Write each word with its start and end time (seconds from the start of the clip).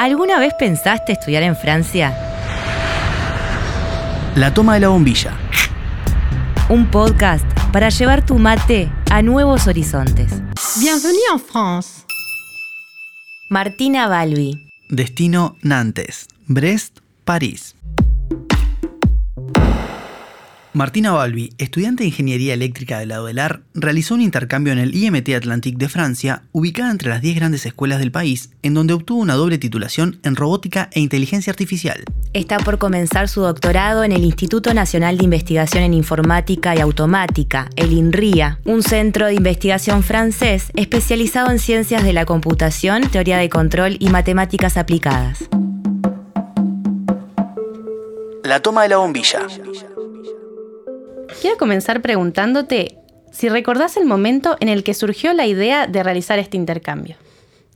¿Alguna 0.00 0.38
vez 0.38 0.54
pensaste 0.54 1.12
estudiar 1.12 1.42
en 1.42 1.54
Francia? 1.54 2.16
La 4.34 4.54
toma 4.54 4.72
de 4.72 4.80
la 4.80 4.88
bombilla. 4.88 5.36
Un 6.70 6.90
podcast 6.90 7.44
para 7.70 7.90
llevar 7.90 8.24
tu 8.24 8.38
mate 8.38 8.90
a 9.10 9.20
nuevos 9.20 9.66
horizontes. 9.66 10.32
Bienvenue 10.80 11.20
en 11.34 11.38
France. 11.38 12.06
Martina 13.50 14.08
Balbi. 14.08 14.70
Destino 14.88 15.58
Nantes. 15.60 16.28
Brest, 16.46 17.00
París. 17.26 17.76
Martina 20.72 21.10
Balbi, 21.10 21.52
estudiante 21.58 22.04
de 22.04 22.10
Ingeniería 22.10 22.54
Eléctrica 22.54 23.00
de 23.00 23.06
la 23.06 23.20
UDELAR, 23.20 23.62
realizó 23.74 24.14
un 24.14 24.20
intercambio 24.20 24.72
en 24.72 24.78
el 24.78 24.94
IMT 24.94 25.30
Atlantique 25.30 25.76
de 25.76 25.88
Francia, 25.88 26.44
ubicada 26.52 26.92
entre 26.92 27.08
las 27.08 27.20
10 27.20 27.34
grandes 27.34 27.66
escuelas 27.66 27.98
del 27.98 28.12
país, 28.12 28.50
en 28.62 28.74
donde 28.74 28.94
obtuvo 28.94 29.20
una 29.20 29.34
doble 29.34 29.58
titulación 29.58 30.20
en 30.22 30.36
robótica 30.36 30.88
e 30.92 31.00
inteligencia 31.00 31.50
artificial. 31.50 32.04
Está 32.34 32.58
por 32.58 32.78
comenzar 32.78 33.28
su 33.28 33.40
doctorado 33.40 34.04
en 34.04 34.12
el 34.12 34.22
Instituto 34.22 34.72
Nacional 34.72 35.18
de 35.18 35.24
Investigación 35.24 35.82
en 35.82 35.92
Informática 35.92 36.76
y 36.76 36.78
Automática, 36.78 37.68
el 37.74 37.92
INRIA, 37.92 38.60
un 38.64 38.84
centro 38.84 39.26
de 39.26 39.34
investigación 39.34 40.04
francés 40.04 40.70
especializado 40.76 41.50
en 41.50 41.58
ciencias 41.58 42.04
de 42.04 42.12
la 42.12 42.26
computación, 42.26 43.10
teoría 43.10 43.38
de 43.38 43.48
control 43.48 43.96
y 43.98 44.08
matemáticas 44.08 44.76
aplicadas. 44.76 45.48
La 48.44 48.60
toma 48.60 48.84
de 48.84 48.90
la 48.90 48.98
bombilla. 48.98 49.46
Quiero 51.40 51.56
comenzar 51.56 52.02
preguntándote 52.02 52.98
si 53.32 53.48
recordás 53.48 53.96
el 53.96 54.04
momento 54.04 54.56
en 54.60 54.68
el 54.68 54.84
que 54.84 54.92
surgió 54.92 55.32
la 55.32 55.46
idea 55.46 55.86
de 55.86 56.02
realizar 56.02 56.38
este 56.38 56.58
intercambio. 56.58 57.16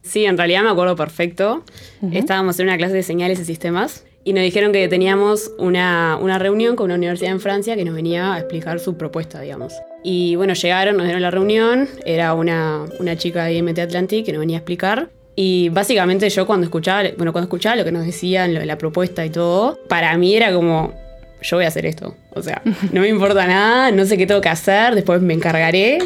Sí, 0.02 0.26
en 0.26 0.36
realidad 0.36 0.62
me 0.62 0.68
acuerdo 0.68 0.96
perfecto. 0.96 1.64
Estábamos 2.12 2.60
en 2.60 2.66
una 2.66 2.76
clase 2.76 2.92
de 2.92 3.02
señales 3.02 3.40
y 3.40 3.46
sistemas 3.46 4.04
y 4.22 4.34
nos 4.34 4.42
dijeron 4.42 4.70
que 4.72 4.86
teníamos 4.88 5.50
una, 5.58 6.18
una, 6.20 6.38
reunión 6.38 6.76
con 6.76 6.86
una 6.86 6.96
universidad 6.96 7.32
en 7.32 7.40
Francia 7.40 7.74
que 7.74 7.86
nos 7.86 7.94
venía 7.94 8.34
a 8.34 8.38
explicar 8.38 8.80
su 8.80 8.98
propuesta, 8.98 9.40
digamos. 9.40 9.72
Y 10.02 10.36
bueno, 10.36 10.52
llegaron, 10.52 10.98
nos 10.98 11.04
dieron 11.04 11.22
la 11.22 11.30
reunión, 11.30 11.88
era 12.04 12.34
una, 12.34 12.84
una 13.00 13.16
chica 13.16 13.44
de 13.44 13.54
IMT 13.54 13.78
Atlantic 13.78 14.26
que 14.26 14.32
nos 14.32 14.40
venía 14.40 14.58
a 14.58 14.60
explicar. 14.60 15.08
Y 15.36 15.70
básicamente 15.70 16.28
yo 16.28 16.46
cuando 16.46 16.64
escuchaba, 16.64 17.02
bueno, 17.16 17.32
cuando 17.32 17.46
escuchaba 17.46 17.76
lo 17.76 17.84
que 17.84 17.92
nos 17.92 18.04
decían, 18.04 18.52
lo 18.52 18.60
de 18.60 18.66
la 18.66 18.76
propuesta 18.76 19.24
y 19.24 19.30
todo, 19.30 19.78
para 19.88 20.16
mí 20.18 20.36
era 20.36 20.52
como, 20.52 20.92
yo 21.44 21.56
voy 21.56 21.64
a 21.66 21.68
hacer 21.68 21.86
esto. 21.86 22.16
O 22.34 22.42
sea, 22.42 22.62
no 22.92 23.00
me 23.00 23.08
importa 23.08 23.46
nada, 23.46 23.90
no 23.90 24.04
sé 24.04 24.16
qué 24.16 24.26
tengo 24.26 24.40
que 24.40 24.48
hacer, 24.48 24.94
después 24.94 25.20
me 25.20 25.34
encargaré, 25.34 25.98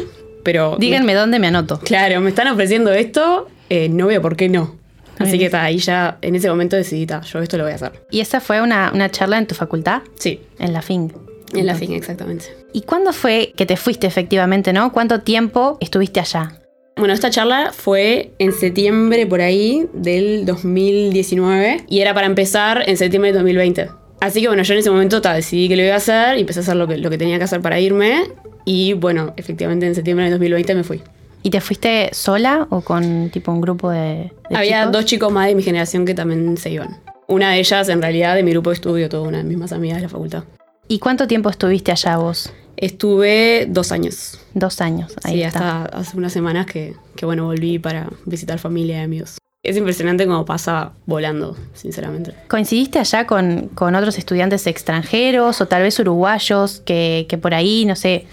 pero... 0.43 0.77
Díganme 0.77 1.13
dónde 1.13 1.39
me 1.39 1.47
anoto. 1.47 1.79
Claro, 1.79 2.21
me 2.21 2.29
están 2.29 2.47
ofreciendo 2.47 2.91
esto, 2.91 3.47
eh, 3.69 3.89
no 3.89 4.07
veo 4.07 4.21
por 4.21 4.35
qué 4.35 4.49
no. 4.49 4.77
Así 5.17 5.37
que 5.37 5.45
está, 5.45 5.63
ahí 5.63 5.79
ya 5.79 6.17
en 6.21 6.35
ese 6.35 6.49
momento 6.49 6.77
decidí, 6.77 7.05
yo 7.05 7.39
esto 7.39 7.57
lo 7.57 7.63
voy 7.63 7.73
a 7.73 7.75
hacer. 7.75 7.91
¿Y 8.09 8.21
esa 8.21 8.39
fue 8.39 8.61
una, 8.61 8.91
una 8.93 9.09
charla 9.11 9.37
en 9.37 9.47
tu 9.47 9.55
facultad? 9.55 10.01
Sí. 10.15 10.39
En 10.59 10.71
la 10.71 10.81
FIN. 10.81 11.11
En 11.53 11.65
la 11.65 11.75
FIN, 11.75 11.93
exactamente. 11.93 12.45
¿Y 12.71 12.83
cuándo 12.83 13.11
fue 13.11 13.53
que 13.57 13.65
te 13.65 13.75
fuiste 13.75 14.07
efectivamente, 14.07 14.71
no? 14.71 14.93
¿Cuánto 14.93 15.21
tiempo 15.21 15.77
estuviste 15.81 16.21
allá? 16.21 16.53
Bueno, 16.95 17.13
esta 17.13 17.29
charla 17.29 17.71
fue 17.73 18.31
en 18.39 18.53
septiembre 18.53 19.25
por 19.25 19.41
ahí 19.41 19.87
del 19.93 20.45
2019 20.45 21.85
y 21.87 21.99
era 21.99 22.13
para 22.13 22.27
empezar 22.27 22.83
en 22.87 22.97
septiembre 22.97 23.31
del 23.31 23.39
2020. 23.39 23.98
Así 24.21 24.41
que 24.41 24.47
bueno, 24.47 24.63
yo 24.63 24.73
en 24.73 24.79
ese 24.79 24.89
momento 24.89 25.21
decidí 25.21 25.69
que 25.69 25.75
lo 25.75 25.83
iba 25.83 25.93
a 25.93 25.97
hacer 25.97 26.37
y 26.37 26.41
empecé 26.41 26.59
a 26.59 26.63
hacer 26.63 26.75
lo 26.75 26.87
que, 26.87 26.97
lo 26.97 27.09
que 27.09 27.17
tenía 27.17 27.37
que 27.37 27.45
hacer 27.45 27.61
para 27.61 27.79
irme. 27.79 28.23
Y 28.65 28.93
bueno, 28.93 29.33
efectivamente 29.37 29.87
en 29.87 29.95
septiembre 29.95 30.25
de 30.25 30.31
2020 30.31 30.75
me 30.75 30.83
fui. 30.83 31.01
¿Y 31.41 31.49
te 31.51 31.61
fuiste 31.61 32.09
sola 32.11 32.67
o 32.69 32.81
con 32.81 33.29
tipo 33.29 33.51
un 33.51 33.61
grupo 33.61 33.89
de, 33.89 34.31
de 34.49 34.55
Había 34.55 34.81
chicos? 34.81 34.91
dos 34.91 35.05
chicos 35.05 35.31
más 35.31 35.47
de 35.47 35.55
mi 35.55 35.63
generación 35.63 36.05
que 36.05 36.13
también 36.13 36.57
se 36.57 36.69
iban. 36.69 36.97
Una 37.27 37.51
de 37.51 37.59
ellas, 37.59 37.87
en 37.87 38.01
realidad, 38.01 38.35
de 38.35 38.43
mi 38.43 38.51
grupo 38.51 38.71
de 38.71 38.73
estudio, 38.73 39.07
toda 39.07 39.27
una 39.27 39.37
de 39.37 39.43
mis 39.45 39.57
más 39.57 39.71
amigas 39.71 39.97
de 39.97 40.03
la 40.03 40.09
facultad. 40.09 40.43
¿Y 40.87 40.99
cuánto 40.99 41.27
tiempo 41.27 41.49
estuviste 41.49 41.91
allá 41.91 42.17
vos? 42.17 42.51
Estuve 42.75 43.67
dos 43.69 43.91
años. 43.91 44.39
Dos 44.53 44.81
años, 44.81 45.13
ahí 45.23 45.35
sí, 45.35 45.43
está. 45.43 45.83
hasta 45.83 45.97
hace 45.97 46.17
unas 46.17 46.33
semanas 46.33 46.65
que, 46.65 46.95
que, 47.15 47.25
bueno, 47.25 47.45
volví 47.45 47.77
para 47.79 48.09
visitar 48.25 48.57
familia 48.57 48.99
y 48.99 49.03
amigos. 49.03 49.37
Es 49.61 49.75
impresionante 49.75 50.25
cómo 50.25 50.45
pasa 50.45 50.93
volando, 51.05 51.57
sinceramente. 51.73 52.33
¿Coincidiste 52.47 52.97
allá 52.97 53.27
con, 53.27 53.67
con 53.75 53.93
otros 53.93 54.17
estudiantes 54.17 54.65
extranjeros 54.67 55.59
o 55.59 55.67
tal 55.67 55.81
vez 55.81 55.99
uruguayos 55.99 56.81
que, 56.85 57.25
que, 57.27 57.37
por 57.37 57.53
ahí, 57.53 57.83
no 57.83 57.97
sé, 57.97 58.25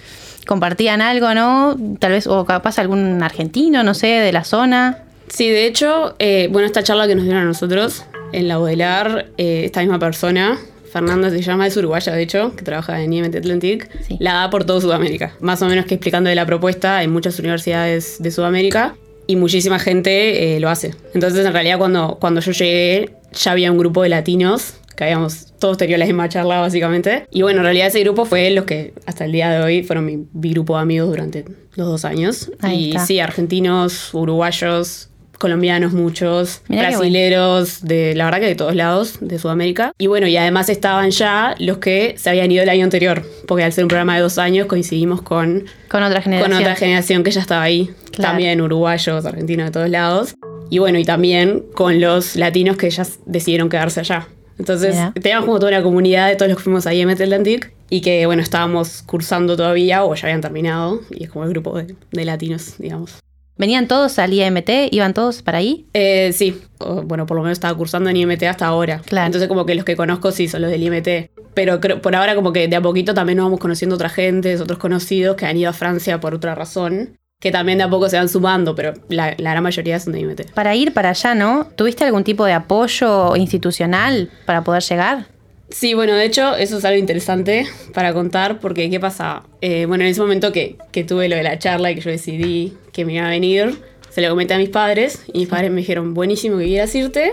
compartían 0.47 1.03
algo, 1.03 1.34
¿no? 1.34 1.76
Tal 1.98 2.12
vez, 2.12 2.28
o 2.28 2.44
capaz 2.44 2.78
algún 2.78 3.25
argentino, 3.25 3.82
no 3.82 3.94
sé, 3.94 4.06
de 4.06 4.31
la 4.31 4.44
zona. 4.44 5.03
Sí, 5.26 5.48
de 5.50 5.66
hecho, 5.66 6.14
eh, 6.20 6.48
bueno, 6.53 6.66
esta 6.66 6.84
charla 6.84 7.09
que 7.09 7.16
nos 7.16 7.25
dieron 7.25 7.43
a 7.43 7.44
nosotros 7.44 8.04
en 8.32 8.47
la 8.47 8.58
Bodelar, 8.58 9.26
eh, 9.37 9.62
esta 9.64 9.81
misma 9.81 9.98
persona, 9.98 10.56
Fernanda 10.93 11.31
se 11.31 11.43
llama, 11.43 11.66
es 11.66 11.76
uruguaya 11.76 12.12
de 12.12 12.22
hecho, 12.22 12.54
que 12.54 12.62
trabaja 12.62 13.03
en 13.03 13.12
IMT 13.12 13.34
Atlantic, 13.34 13.91
sí. 14.06 14.16
la 14.20 14.34
da 14.34 14.50
por 14.50 14.62
todo 14.64 14.81
Sudamérica. 14.81 15.34
Más 15.41 15.60
o 15.60 15.66
menos 15.66 15.87
que 15.87 15.94
explicando 15.94 16.31
de 16.31 16.37
la 16.37 16.47
propuesta 16.47 17.03
en 17.03 17.10
muchas 17.10 17.37
universidades 17.41 18.22
de 18.22 18.31
Sudamérica 18.31 18.94
y 19.26 19.37
muchísima 19.37 19.78
gente 19.78 20.56
eh, 20.56 20.60
lo 20.60 20.69
hace. 20.69 20.94
Entonces, 21.14 21.44
en 21.44 21.53
realidad, 21.53 21.78
cuando, 21.78 22.19
cuando 22.20 22.41
yo 22.41 22.53
llegué, 22.53 23.10
ya 23.32 23.53
había 23.53 23.70
un 23.72 23.78
grupo 23.78 24.03
de 24.03 24.09
latinos 24.09 24.75
que 24.97 25.04
habíamos 25.04 25.53
todos 25.59 25.76
tenido 25.76 25.98
la 25.98 26.06
misma 26.06 26.28
charla 26.28 26.60
básicamente. 26.60 27.26
Y 27.31 27.42
bueno, 27.42 27.59
en 27.59 27.64
realidad 27.64 27.88
ese 27.88 28.00
grupo 28.00 28.25
fue 28.25 28.50
los 28.50 28.64
que 28.64 28.94
hasta 29.04 29.26
el 29.26 29.32
día 29.32 29.50
de 29.50 29.62
hoy 29.62 29.82
fueron 29.82 30.06
mi, 30.06 30.26
mi 30.32 30.50
grupo 30.50 30.76
de 30.76 30.82
amigos 30.82 31.10
durante 31.10 31.44
los 31.75 31.87
dos 31.87 32.04
años. 32.04 32.50
Ahí 32.60 32.87
y 32.87 32.88
está. 32.91 33.06
sí, 33.06 33.20
argentinos, 33.20 34.14
uruguayos, 34.14 35.10
colombianos 35.38 35.92
muchos, 35.92 36.62
Mirá 36.69 36.88
brasileros, 36.91 37.82
de 37.84 38.14
la 38.14 38.24
verdad 38.26 38.41
que 38.41 38.47
de 38.47 38.54
todos 38.54 38.74
lados 38.74 39.19
de 39.20 39.38
Sudamérica. 39.38 39.92
Y 39.98 40.06
bueno, 40.06 40.26
y 40.26 40.36
además 40.36 40.69
estaban 40.69 41.10
ya 41.10 41.54
los 41.58 41.78
que 41.78 42.14
se 42.19 42.30
habían 42.30 42.50
ido 42.50 42.62
el 42.62 42.69
año 42.69 42.84
anterior, 42.84 43.22
porque 43.46 43.64
al 43.64 43.72
ser 43.72 43.84
un 43.84 43.88
programa 43.88 44.14
de 44.16 44.22
dos 44.22 44.38
años 44.38 44.66
coincidimos 44.66 45.22
con, 45.22 45.64
Con 45.88 46.02
otra 46.02 46.20
generación. 46.22 46.52
con 46.52 46.60
otra 46.60 46.75
generación 46.76 47.22
que 47.25 47.30
ya 47.30 47.41
estaba 47.41 47.62
ahí, 47.62 47.91
Claro. 48.12 48.30
también 48.32 48.60
uruguayos, 48.60 49.26
argentinos 49.26 49.66
de 49.66 49.72
todos 49.72 49.91
lados. 49.91 50.34
Y 50.70 50.78
bueno, 50.78 50.98
y 50.98 51.04
también 51.04 51.62
con 51.75 52.00
los 52.00 52.34
latinos 52.36 52.76
que 52.76 52.91
ya 52.91 53.06
decidieron 53.26 53.69
quedarse 53.69 54.00
allá. 54.00 54.26
Entonces, 54.58 54.96
teníamos 55.20 55.44
como 55.44 55.58
toda 55.58 55.70
una 55.72 55.82
comunidad 55.82 56.28
de 56.28 56.36
todos 56.36 56.48
los 56.48 56.56
que 56.58 56.64
fuimos 56.64 56.86
ahí 56.86 56.98
a 57.00 57.02
IMT 57.02 57.20
Atlantic 57.20 57.72
y 57.91 58.00
que, 58.00 58.25
bueno, 58.25 58.42
estábamos 58.42 59.02
cursando 59.02 59.54
todavía 59.54 60.02
o 60.02 60.14
ya 60.14 60.22
habían 60.28 60.41
terminado 60.41 61.02
y 61.10 61.25
es 61.25 61.30
como 61.30 61.44
el 61.44 61.50
grupo 61.50 61.76
de, 61.76 61.94
de 62.10 62.25
latinos, 62.25 62.76
digamos. 62.78 63.16
¿Venían 63.59 63.89
todos 63.89 64.19
al 64.19 64.33
IMT? 64.33 64.69
¿Iban 64.91 65.15
todos 65.15 65.43
para 65.43 65.59
ahí? 65.59 65.87
Eh, 65.94 66.31
sí, 66.34 66.61
o, 66.78 67.03
bueno, 67.03 67.25
por 67.27 67.37
lo 67.39 67.43
menos 67.43 67.56
estaba 67.56 67.77
cursando 67.77 68.11
en 68.11 68.17
IMT 68.17 68.43
hasta 68.44 68.67
ahora. 68.67 69.00
Claro. 69.06 69.27
Entonces 69.27 69.49
como 69.49 69.65
que 69.65 69.75
los 69.75 69.84
que 69.84 69.97
conozco 69.97 70.31
sí 70.31 70.47
son 70.47 70.62
los 70.62 70.71
del 70.71 70.83
IMT. 70.83 71.31
Pero 71.55 71.81
creo- 71.81 72.03
por 72.03 72.15
ahora 72.15 72.34
como 72.34 72.53
que 72.53 72.69
de 72.69 72.77
a 72.77 72.83
poquito 72.83 73.15
también 73.15 73.39
nos 73.39 73.47
vamos 73.47 73.61
conociendo 73.61 73.94
otra 73.94 74.11
gente, 74.11 74.61
otros 74.61 74.78
conocidos 74.78 75.37
que 75.37 75.47
han 75.47 75.56
ido 75.56 75.71
a 75.71 75.72
Francia 75.72 76.21
por 76.21 76.34
otra 76.34 76.55
razón, 76.55 77.17
que 77.41 77.50
también 77.50 77.78
de 77.78 77.84
a 77.84 77.89
poco 77.91 78.09
se 78.11 78.17
van 78.19 78.28
sumando, 78.28 78.75
pero 78.75 78.93
la, 79.09 79.34
la 79.39 79.50
gran 79.53 79.62
mayoría 79.62 79.99
son 80.00 80.12
de 80.12 80.21
IMT. 80.21 80.53
Para 80.53 80.75
ir 80.75 80.93
para 80.93 81.11
allá, 81.11 81.34
¿no? 81.34 81.67
¿Tuviste 81.77 82.05
algún 82.05 82.25
tipo 82.25 82.44
de 82.44 82.53
apoyo 82.53 83.37
institucional 83.37 84.31
para 84.44 84.65
poder 84.65 84.83
llegar? 84.83 85.27
Sí, 85.69 85.94
bueno, 85.94 86.15
de 86.15 86.25
hecho, 86.25 86.54
eso 86.56 86.78
es 86.78 86.84
algo 86.84 86.99
interesante 86.99 87.66
para 87.93 88.12
contar, 88.12 88.60
porque 88.60 88.88
¿qué 88.88 89.00
pasa? 89.00 89.43
Eh, 89.60 89.87
bueno, 89.87 90.04
en 90.04 90.10
ese 90.10 90.21
momento 90.21 90.53
que, 90.53 90.77
que 90.93 91.03
tuve 91.04 91.28
lo 91.28 91.37
de 91.37 91.43
la 91.43 91.59
charla 91.59 91.91
y 91.91 91.97
que 91.97 92.00
yo 92.03 92.10
decidí 92.10 92.75
que 92.93 93.04
me 93.04 93.15
iba 93.15 93.27
a 93.27 93.31
venir, 93.31 93.76
se 94.09 94.22
lo 94.22 94.28
comenté 94.28 94.55
a 94.55 94.59
mis 94.59 94.69
padres, 94.69 95.25
y 95.32 95.41
mis 95.41 95.49
padres 95.49 95.71
me 95.71 95.78
dijeron, 95.81 96.15
buenísimo 96.15 96.59
que 96.59 96.66
quieras 96.66 96.94
irte, 96.94 97.32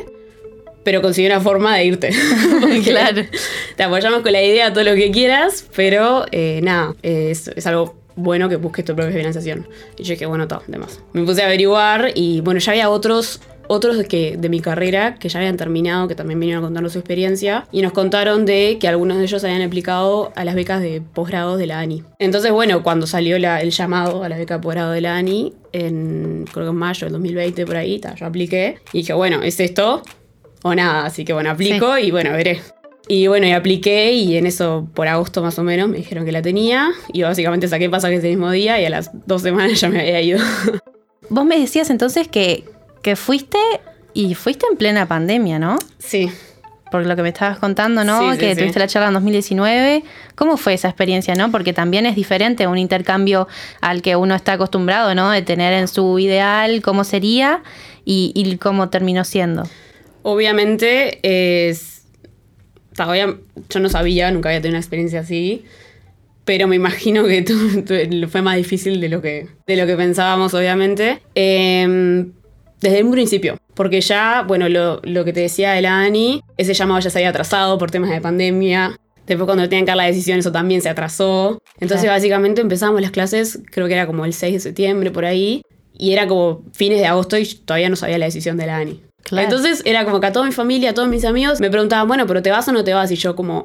pero 0.84 1.02
consigue 1.02 1.28
una 1.28 1.40
forma 1.40 1.78
de 1.78 1.86
irte. 1.86 2.10
Porque 2.62 2.82
Claro. 2.82 3.22
Te 3.76 3.84
apoyamos 3.84 4.22
con 4.22 4.32
la 4.32 4.44
idea, 4.44 4.74
todo 4.74 4.84
lo 4.84 4.96
que 4.96 5.12
quieras, 5.12 5.66
pero 5.76 6.26
eh, 6.32 6.60
nada, 6.64 6.96
es, 7.04 7.50
es 7.50 7.68
algo 7.68 7.96
bueno 8.16 8.50
que 8.50 8.58
busques 8.58 8.84
tu 8.84 8.96
propia 8.96 9.14
financiación. 9.14 9.68
Y 9.98 10.04
yo 10.04 10.14
dije, 10.14 10.26
bueno, 10.26 10.48
todo, 10.48 10.64
demás. 10.68 11.02
Me 11.14 11.24
puse 11.24 11.42
a 11.42 11.46
averiguar 11.46 12.12
y 12.16 12.42
bueno, 12.42 12.60
ya 12.60 12.72
había 12.72 12.90
otros 12.90 13.40
otros 13.68 13.98
de, 13.98 14.06
que, 14.06 14.36
de 14.38 14.50
mi 14.50 14.60
carrera 14.60 15.16
que 15.16 15.30
ya 15.30 15.40
habían 15.40 15.58
terminado, 15.58 16.08
que 16.08 16.16
también 16.16 16.40
vinieron 16.40 16.64
a 16.64 16.68
contarnos 16.68 16.94
su 16.94 17.00
experiencia, 17.00 17.66
y 17.72 17.82
nos 17.82 17.94
contaron 17.94 18.46
de 18.46 18.78
que 18.80 18.88
algunos 18.88 19.18
de 19.18 19.24
ellos 19.24 19.44
habían 19.44 19.62
aplicado 19.62 20.32
a 20.36 20.44
las 20.46 20.56
becas 20.56 20.82
de 20.82 21.02
posgrado 21.02 21.58
de 21.58 21.68
la 21.68 21.80
ANI. 21.80 22.04
Entonces, 22.20 22.52
bueno, 22.52 22.84
cuando 22.84 23.08
salió 23.08 23.40
la- 23.40 23.62
el 23.62 23.72
llamado 23.72 24.24
a 24.24 24.30
la 24.30 24.38
beca 24.38 24.56
de 24.58 24.60
posgrado 24.62 24.92
de 24.92 25.02
la 25.02 25.16
ANI, 25.16 25.54
en 25.72 26.46
creo 26.52 26.66
que 26.66 26.70
en 26.72 26.76
mayo 26.76 27.06
del 27.06 27.14
2020 27.14 27.66
por 27.66 27.76
ahí, 27.78 28.00
ta, 28.00 28.16
yo 28.16 28.26
apliqué, 28.26 28.78
y 28.92 29.00
dije, 29.00 29.14
bueno, 29.14 29.42
¿es 29.44 29.60
esto 29.60 30.02
o 30.62 30.76
nada? 30.76 31.06
Así 31.06 31.26
que 31.26 31.34
bueno, 31.34 31.50
aplico 31.52 31.98
y 31.98 32.12
bueno, 32.12 32.32
veré. 32.32 32.62
Y 33.08 33.28
bueno, 33.28 33.46
y 33.48 33.52
apliqué 33.52 34.14
y 34.14 34.38
en 34.38 34.46
eso, 34.46 34.88
por 34.94 35.10
agosto 35.10 35.42
más 35.42 35.60
o 35.60 35.64
menos, 35.64 35.90
me 35.90 35.98
dijeron 35.98 36.24
que 36.24 36.32
la 36.32 36.42
tenía, 36.42 36.90
y 37.12 37.22
básicamente 37.24 37.68
saqué 37.68 37.90
pasaje 37.90 38.16
ese 38.16 38.30
mismo 38.30 38.50
día 38.50 38.80
y 38.82 38.86
a 38.86 38.90
las 38.90 39.12
dos 39.28 39.42
semanas 39.42 39.78
ya 39.82 39.90
me 39.90 40.00
había 40.00 40.22
ido. 40.22 40.40
Vos 41.30 41.46
me 41.46 41.58
decías 41.60 41.90
entonces 41.90 42.28
que, 42.28 42.64
que 43.04 43.16
fuiste 43.16 43.60
y 44.16 44.34
fuiste 44.34 44.66
en 44.72 44.78
plena 44.78 45.08
pandemia, 45.08 45.60
¿no? 45.60 45.78
sí. 46.00 46.32
Por 46.92 47.08
lo 47.08 47.16
que 47.16 47.24
me 47.24 47.30
estabas 47.30 47.58
contando, 47.58 48.04
¿no? 48.04 48.34
Sí, 48.34 48.38
que 48.38 48.54
sí. 48.54 48.60
tuviste 48.60 48.78
la 48.78 48.86
charla 48.86 49.08
en 49.08 49.16
2019. 49.16 50.04
¿Cómo 50.36 50.58
fue 50.58 50.76
esa 50.76 50.90
experiencia, 50.90 51.34
no? 51.34 51.50
Porque 51.50 51.74
también 51.74 52.06
es 52.06 52.16
diferente 52.16 52.68
un 52.68 52.78
intercambio 52.78 53.48
al 53.82 54.04
que 54.04 54.16
uno 54.16 54.36
está 54.36 54.54
acostumbrado, 54.54 55.16
¿no? 55.16 55.32
De 55.32 55.42
tener 55.42 55.74
en 55.74 55.88
su 55.88 56.20
ideal 56.20 56.84
cómo 56.84 57.04
sería 57.04 57.64
y, 58.06 58.32
y 58.36 58.58
cómo 58.58 58.90
terminó 58.90 59.24
siendo. 59.24 59.64
obviamente 60.22 61.20
es... 61.24 62.04
Todavía 62.96 63.38
yo 63.70 63.80
no 63.80 63.90
sabía, 63.90 64.30
nunca 64.30 64.50
había 64.50 64.62
tenido 64.62 64.76
una 64.76 64.82
experiencia 64.82 65.22
así, 65.22 65.66
pero 66.46 66.68
me 66.68 66.76
imagino 66.76 67.24
que 67.26 67.42
tu- 68.22 68.28
fue 68.30 68.44
más 68.44 68.56
difícil 68.58 69.02
de 69.02 69.10
lo 69.10 69.20
que, 69.20 69.48
de 69.66 69.76
lo 69.78 69.88
que 69.88 69.96
pensábamos, 69.96 70.54
obviamente. 70.54 71.24
Eh, 71.34 72.28
desde 72.84 73.04
un 73.04 73.12
principio, 73.12 73.58
porque 73.74 74.02
ya, 74.02 74.44
bueno, 74.48 74.68
lo, 74.70 75.00
lo 75.04 75.24
que 75.26 75.34
te 75.34 75.40
decía 75.40 75.72
de 75.72 75.82
la 75.82 76.00
Ani, 76.02 76.42
ese 76.58 76.74
llamado 76.74 77.00
ya 77.00 77.10
se 77.10 77.18
había 77.18 77.30
atrasado 77.30 77.78
por 77.78 77.90
temas 77.90 78.10
de 78.12 78.20
pandemia. 78.22 78.96
Después 79.26 79.46
cuando 79.46 79.64
tenían 79.70 79.86
que 79.86 79.92
dar 79.92 79.98
la 79.98 80.04
decisión, 80.06 80.38
eso 80.40 80.52
también 80.52 80.82
se 80.82 80.90
atrasó. 80.90 81.58
Entonces, 81.80 82.02
Claro. 82.02 82.18
básicamente 82.18 82.60
empezamos 82.62 83.02
las 83.02 83.12
clases, 83.12 83.60
creo 83.72 83.88
que 83.88 83.94
era 83.94 84.06
como 84.06 84.26
el 84.26 84.34
6 84.34 84.54
de 84.54 84.60
septiembre, 84.60 85.12
por 85.12 85.24
ahí. 85.24 85.62
Y 85.98 86.12
era 86.12 86.28
como 86.28 86.64
fines 86.74 87.00
de 87.00 87.06
agosto 87.06 87.38
y 87.38 87.46
todavía 87.46 87.88
no 87.90 87.96
sabía 87.96 88.18
la 88.18 88.26
decisión 88.26 88.58
de 88.58 88.66
la 88.66 88.78
Ani. 88.78 89.00
Claro. 89.24 89.48
Entonces 89.48 89.82
era 89.86 90.04
como 90.04 90.20
que 90.20 90.28
a 90.28 90.34
toda 90.34 90.46
mi 90.46 90.52
familia, 90.52 90.90
a 90.90 90.94
todos 90.94 91.08
mis 91.08 91.24
amigos 91.24 91.62
me 91.62 91.70
preguntaban, 91.70 92.06
bueno, 92.10 92.28
pero 92.28 92.42
¿te 92.42 92.52
vas 92.52 92.68
o 92.68 92.74
no 92.74 92.84
te 92.84 92.94
vas? 92.94 93.10
Y 93.12 93.16
yo 93.16 93.34
como, 93.38 93.64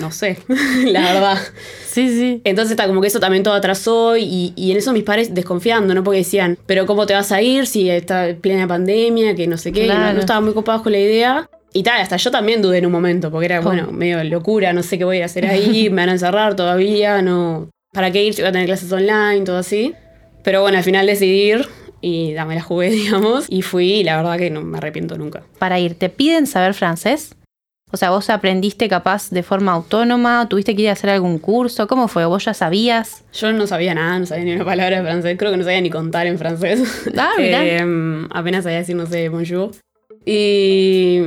no 0.00 0.10
sé, 0.10 0.38
la 0.86 1.12
verdad. 1.12 1.38
Sí, 1.86 2.08
sí. 2.08 2.40
Entonces 2.44 2.72
está 2.72 2.86
como 2.86 3.00
que 3.00 3.08
eso 3.08 3.20
también 3.20 3.42
todo 3.42 3.54
atrasó 3.54 4.16
y, 4.16 4.52
y 4.56 4.70
en 4.72 4.76
eso 4.76 4.92
mis 4.92 5.02
padres 5.04 5.34
desconfiando, 5.34 5.94
¿no? 5.94 6.04
Porque 6.04 6.18
decían, 6.18 6.58
pero 6.66 6.86
¿cómo 6.86 7.06
te 7.06 7.14
vas 7.14 7.32
a 7.32 7.40
ir 7.42 7.66
si 7.66 7.88
está 7.90 8.28
en 8.28 8.40
plena 8.40 8.66
pandemia, 8.68 9.34
que 9.34 9.46
no 9.46 9.56
sé 9.56 9.72
qué? 9.72 9.86
no- 9.86 9.94
Claro. 9.94 10.14
no, 10.14 10.20
estaban 10.20 10.44
muy 10.44 10.52
copados 10.54 10.82
con 10.82 10.92
la 10.92 10.98
idea. 10.98 11.48
Y 11.72 11.82
tal, 11.82 12.00
hasta 12.00 12.16
yo 12.16 12.30
también 12.30 12.62
dudé 12.62 12.78
en 12.78 12.86
un 12.86 12.92
momento, 12.92 13.30
porque 13.30 13.46
era, 13.46 13.60
bueno, 13.60 13.90
medio 13.92 14.22
locura, 14.24 14.72
no 14.72 14.82
sé 14.82 14.96
qué 14.96 15.04
voy 15.04 15.16
a 15.16 15.18
ir 15.18 15.22
a 15.24 15.26
hacer 15.26 15.46
ahí, 15.46 15.90
me 15.90 16.02
van 16.02 16.08
a 16.08 16.12
encerrar 16.12 16.56
todavía, 16.56 17.20
no... 17.22 17.68
¿Para 17.92 18.10
qué 18.10 18.24
ir 18.24 18.34
si 18.34 18.42
voy 18.42 18.48
a 18.48 18.52
tener 18.52 18.66
clases 18.66 18.90
online, 18.92 19.40
todo 19.44 19.58
así? 19.58 19.94
Pero 20.42 20.62
bueno, 20.62 20.78
al 20.78 20.84
final 20.84 21.06
decidí 21.06 21.50
ir 21.52 21.66
y 22.00 22.32
dame 22.34 22.54
la 22.54 22.62
jugué, 22.62 22.90
digamos, 22.90 23.46
y 23.48 23.62
fui 23.62 23.92
y 23.94 24.04
la 24.04 24.16
verdad 24.16 24.38
que 24.38 24.50
no 24.50 24.62
me 24.62 24.78
arrepiento 24.78 25.18
nunca. 25.18 25.42
Para 25.58 25.78
ir, 25.78 25.94
¿te 25.96 26.08
piden 26.08 26.46
saber 26.46 26.72
francés? 26.74 27.34
O 27.92 27.96
sea, 27.96 28.10
¿vos 28.10 28.30
aprendiste 28.30 28.88
capaz 28.88 29.30
de 29.30 29.44
forma 29.44 29.72
autónoma? 29.72 30.42
¿O 30.42 30.48
¿Tuviste 30.48 30.74
que 30.74 30.82
ir 30.82 30.88
a 30.88 30.92
hacer 30.92 31.08
algún 31.08 31.38
curso? 31.38 31.86
¿Cómo 31.86 32.08
fue? 32.08 32.24
¿Vos 32.24 32.44
ya 32.44 32.52
sabías? 32.52 33.22
Yo 33.32 33.52
no 33.52 33.68
sabía 33.68 33.94
nada, 33.94 34.18
no 34.18 34.26
sabía 34.26 34.44
ni 34.44 34.54
una 34.54 34.64
palabra 34.64 34.96
de 34.96 35.02
francés, 35.04 35.36
creo 35.38 35.52
que 35.52 35.56
no 35.56 35.62
sabía 35.62 35.80
ni 35.80 35.90
contar 35.90 36.26
en 36.26 36.36
francés. 36.36 36.82
Ah, 37.16 37.32
mirá. 37.38 37.64
Eh, 37.64 38.26
apenas 38.30 38.64
sabía 38.64 38.78
decir, 38.78 38.96
no 38.96 39.06
sé, 39.06 39.28
bonjour. 39.28 39.70
Y, 40.24 41.22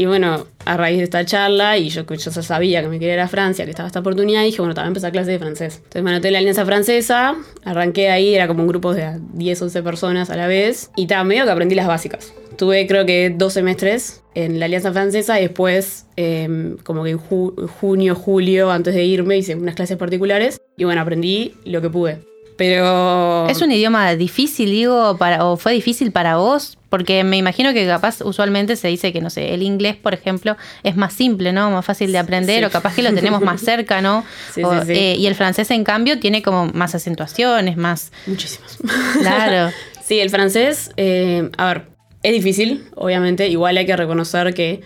y 0.00 0.06
bueno, 0.06 0.46
a 0.64 0.76
raíz 0.78 0.96
de 0.96 1.04
esta 1.04 1.26
charla, 1.26 1.76
y 1.76 1.90
yo, 1.90 2.06
yo 2.06 2.14
ya 2.16 2.30
sabía 2.42 2.80
que 2.80 2.88
me 2.88 2.98
quería 2.98 3.22
ir 3.22 3.28
Francia, 3.28 3.66
que 3.66 3.70
estaba 3.70 3.86
esta 3.86 4.00
oportunidad, 4.00 4.42
dije, 4.44 4.58
bueno, 4.62 4.72
también 4.72 4.92
empezar 4.92 5.12
clase 5.12 5.30
de 5.32 5.38
francés. 5.38 5.74
Entonces 5.76 6.02
me 6.02 6.10
anoté 6.10 6.28
en 6.28 6.32
la 6.32 6.38
Alianza 6.38 6.64
Francesa, 6.64 7.36
arranqué 7.64 8.08
ahí, 8.10 8.34
era 8.34 8.48
como 8.48 8.62
un 8.62 8.68
grupo 8.68 8.94
de 8.94 9.18
10, 9.34 9.60
11 9.60 9.82
personas 9.82 10.30
a 10.30 10.36
la 10.36 10.46
vez, 10.46 10.90
y 10.96 11.02
estaba 11.02 11.22
medio 11.24 11.44
que 11.44 11.50
aprendí 11.50 11.74
las 11.74 11.86
básicas. 11.86 12.32
Tuve 12.56 12.86
creo 12.86 13.04
que 13.04 13.28
dos 13.36 13.52
semestres 13.52 14.22
en 14.34 14.58
la 14.58 14.64
Alianza 14.66 14.90
Francesa 14.92 15.38
y 15.38 15.42
después, 15.42 16.06
eh, 16.16 16.76
como 16.82 17.04
que 17.04 17.10
en 17.10 17.18
ju- 17.18 17.68
junio, 17.80 18.14
julio, 18.14 18.70
antes 18.70 18.94
de 18.94 19.04
irme, 19.04 19.36
hice 19.36 19.54
unas 19.54 19.74
clases 19.74 19.98
particulares 19.98 20.62
y 20.78 20.84
bueno, 20.84 21.02
aprendí 21.02 21.54
lo 21.66 21.82
que 21.82 21.90
pude. 21.90 22.29
Pero... 22.60 23.48
¿Es 23.48 23.62
un 23.62 23.72
idioma 23.72 24.14
difícil, 24.16 24.70
digo, 24.70 25.16
para, 25.16 25.46
o 25.46 25.56
fue 25.56 25.72
difícil 25.72 26.12
para 26.12 26.36
vos? 26.36 26.76
Porque 26.90 27.24
me 27.24 27.38
imagino 27.38 27.72
que 27.72 27.86
capaz 27.86 28.20
usualmente 28.20 28.76
se 28.76 28.88
dice 28.88 29.14
que, 29.14 29.22
no 29.22 29.30
sé, 29.30 29.54
el 29.54 29.62
inglés, 29.62 29.96
por 29.96 30.12
ejemplo, 30.12 30.58
es 30.82 30.94
más 30.94 31.14
simple, 31.14 31.54
¿no? 31.54 31.70
Más 31.70 31.86
fácil 31.86 32.12
de 32.12 32.18
aprender, 32.18 32.58
Sí. 32.58 32.64
o 32.66 32.70
capaz 32.70 32.94
que 32.94 33.02
lo 33.02 33.14
tenemos 33.14 33.40
más 33.40 33.62
cerca, 33.62 34.02
¿no? 34.02 34.26
Sí, 34.54 34.62
O, 34.62 34.78
sí, 34.82 34.88
sí. 34.88 34.92
eh, 34.92 35.16
y 35.16 35.26
el 35.26 35.34
francés, 35.36 35.70
en 35.70 35.84
cambio, 35.84 36.20
tiene 36.20 36.42
como 36.42 36.66
más 36.66 36.94
acentuaciones, 36.94 37.78
más... 37.78 38.12
Muchísimas. 38.26 38.76
Claro. 39.20 39.72
Sí, 40.04 40.18
el 40.18 40.28
francés, 40.28 40.90
eh, 40.96 41.48
a 41.56 41.66
ver, 41.68 41.86
es 42.24 42.32
difícil, 42.32 42.84
obviamente. 42.96 43.46
Igual 43.48 43.76
hay 43.78 43.86
que 43.86 43.96
reconocer 43.96 44.52
que 44.52 44.80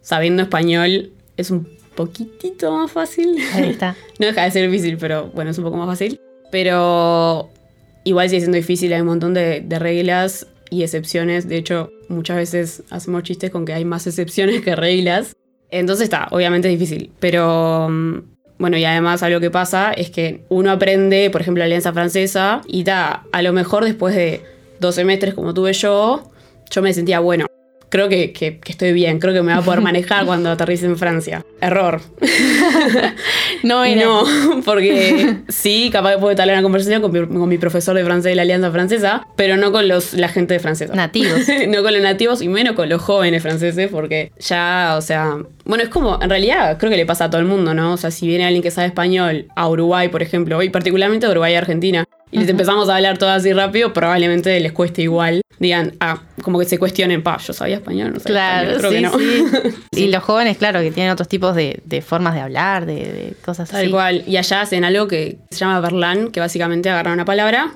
sabiendo 0.00 0.40
español 0.44 1.10
es 1.36 1.50
un 1.50 1.68
poquitito 1.96 2.70
más 2.72 2.90
fácil. 2.92 3.36
Ahí 3.54 3.70
está. 3.70 3.96
no 4.20 4.26
deja 4.26 4.44
de 4.44 4.50
ser 4.52 4.70
difícil, 4.70 4.96
pero 4.96 5.30
bueno, 5.34 5.50
es 5.50 5.58
un 5.58 5.64
poco 5.64 5.76
más 5.76 5.88
fácil. 5.88 6.20
Pero 6.50 7.50
igual 8.04 8.28
sigue 8.28 8.40
siendo 8.40 8.56
difícil, 8.56 8.92
hay 8.92 9.00
un 9.00 9.06
montón 9.08 9.34
de, 9.34 9.64
reglas 9.78 10.46
y 10.70 10.82
excepciones. 10.82 11.48
De 11.48 11.56
hecho, 11.56 11.90
muchas 12.08 12.36
veces 12.36 12.82
hacemos 12.90 13.22
chistes 13.22 13.50
con 13.50 13.64
que 13.64 13.74
hay 13.74 13.84
más 13.84 14.06
excepciones 14.06 14.62
que 14.62 14.74
reglas. 14.76 15.36
Entonces 15.70 16.04
está, 16.04 16.28
obviamente 16.30 16.72
es 16.72 16.78
difícil. 16.78 17.12
Pero 17.20 17.88
mm, 17.90 18.18
bueno, 18.58 18.76
y 18.76 18.84
además 18.84 19.22
algo 19.22 19.40
que 19.40 19.50
pasa 19.50 19.92
es 19.92 20.10
que 20.10 20.44
uno 20.48 20.70
aprende, 20.70 21.30
por 21.30 21.40
ejemplo, 21.40 21.60
la 21.60 21.66
alianza 21.66 21.92
francesa 21.92 22.62
y 22.66 22.84
ta, 22.84 23.24
a 23.32 23.42
lo 23.42 23.52
mejor 23.52 23.84
después 23.84 24.14
de 24.14 24.42
dos 24.80 24.94
semestres 24.94 25.34
como 25.34 25.54
tuve 25.54 25.72
yo, 25.72 26.30
yo 26.70 26.82
me 26.82 26.92
sentía, 26.92 27.20
bueno, 27.20 27.46
creo 27.88 28.08
que, 28.08 28.32
que- 28.32 28.58
que 28.58 28.72
estoy 28.72 28.92
bien, 28.92 29.18
creo 29.18 29.32
que 29.34 29.42
me 29.42 29.52
va 29.52 29.58
a 29.58 29.62
poder 29.62 29.80
manejar 29.80 30.24
cuando 30.26 30.50
aterrice 30.50 30.86
en 30.86 30.96
Francia. 30.96 31.44
Error. 31.60 32.00
No 33.62 33.84
Y 33.86 33.92
era. 33.92 34.04
no, 34.04 34.24
porque 34.64 35.38
sí, 35.48 35.90
capaz 35.92 36.12
que 36.12 36.18
puedo 36.18 36.30
estar 36.30 36.46
en 36.48 36.54
una 36.54 36.62
conversación 36.62 37.02
con 37.02 37.12
mi, 37.12 37.26
con 37.26 37.48
mi 37.48 37.58
profesor 37.58 37.96
de 37.96 38.04
francés 38.04 38.30
de 38.30 38.36
la 38.36 38.42
Alianza 38.42 38.70
Francesa, 38.70 39.26
pero 39.36 39.56
no 39.56 39.72
con 39.72 39.88
los, 39.88 40.14
la 40.14 40.28
gente 40.28 40.54
de 40.54 40.60
francesa. 40.60 40.94
Nativos. 40.94 41.40
no 41.68 41.82
con 41.82 41.92
los 41.92 42.02
nativos 42.02 42.42
y 42.42 42.48
menos 42.48 42.74
con 42.74 42.88
los 42.88 43.02
jóvenes 43.02 43.42
franceses, 43.42 43.88
porque 43.90 44.32
ya, 44.38 44.94
o 44.96 45.00
sea, 45.00 45.36
bueno, 45.64 45.82
es 45.82 45.88
como, 45.88 46.18
en 46.22 46.30
realidad 46.30 46.78
creo 46.78 46.90
que 46.90 46.96
le 46.96 47.06
pasa 47.06 47.24
a 47.24 47.30
todo 47.30 47.40
el 47.40 47.46
mundo, 47.46 47.74
¿no? 47.74 47.94
O 47.94 47.96
sea, 47.96 48.10
si 48.10 48.26
viene 48.26 48.44
alguien 48.44 48.62
que 48.62 48.70
sabe 48.70 48.86
español 48.88 49.46
a 49.56 49.68
Uruguay, 49.68 50.08
por 50.08 50.22
ejemplo, 50.22 50.62
y 50.62 50.68
particularmente 50.70 51.26
a 51.26 51.30
Uruguay 51.30 51.52
y 51.52 51.56
Argentina, 51.56 52.04
y 52.30 52.38
les 52.38 52.48
empezamos 52.48 52.88
a 52.88 52.96
hablar 52.96 53.18
todo 53.18 53.30
así 53.30 53.52
rápido, 53.52 53.92
probablemente 53.92 54.58
les 54.60 54.72
cueste 54.72 55.02
igual. 55.02 55.40
Digan, 55.58 55.94
ah, 55.98 56.22
como 56.42 56.58
que 56.60 56.66
se 56.66 56.78
cuestionen, 56.78 57.22
pa, 57.22 57.38
yo 57.38 57.52
sabía 57.52 57.76
español, 57.76 58.12
no 58.14 58.20
sabía 58.20 58.32
Claro, 58.32 58.70
español, 58.76 59.10
creo 59.10 59.10
sí, 59.12 59.48
que 59.52 59.62
no. 59.66 59.70
sí. 59.70 59.76
Y 60.04 60.08
los 60.08 60.22
jóvenes, 60.22 60.56
claro, 60.56 60.80
que 60.80 60.92
tienen 60.92 61.10
otros 61.12 61.26
tipos 61.28 61.56
de, 61.56 61.80
de 61.84 62.00
formas 62.00 62.34
de 62.34 62.40
hablar, 62.40 62.86
de, 62.86 62.94
de 62.94 63.34
cosas 63.44 63.68
Tal 63.70 63.82
así. 63.82 63.90
cual. 63.90 64.22
Y 64.26 64.36
allá 64.36 64.60
hacen 64.60 64.84
algo 64.84 65.08
que 65.08 65.38
se 65.50 65.58
llama 65.58 65.80
verlan, 65.80 66.30
que 66.30 66.38
básicamente 66.38 66.88
agarran 66.90 67.14
una 67.14 67.24
palabra 67.24 67.72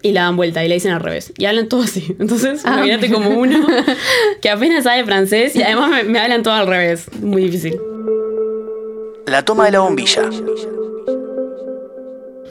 y 0.00 0.12
la 0.12 0.22
dan 0.22 0.36
vuelta 0.36 0.64
y 0.64 0.68
la 0.68 0.74
dicen 0.74 0.92
al 0.92 1.00
revés. 1.00 1.32
Y 1.36 1.44
hablan 1.44 1.68
todo 1.68 1.82
así. 1.82 2.06
Entonces, 2.18 2.62
Ah, 2.64 2.74
imagínate 2.76 3.10
como 3.12 3.28
uno 3.30 3.66
que 4.40 4.48
apenas 4.48 4.84
sabe 4.84 5.04
francés 5.04 5.54
y 5.54 5.62
además 5.62 5.90
me, 5.90 6.04
me 6.04 6.18
hablan 6.20 6.42
todo 6.42 6.54
al 6.54 6.66
revés. 6.66 7.10
Muy 7.20 7.42
difícil. 7.42 7.76
La 9.26 9.44
toma 9.44 9.66
de 9.66 9.72
la 9.72 9.80
bombilla. 9.80 10.22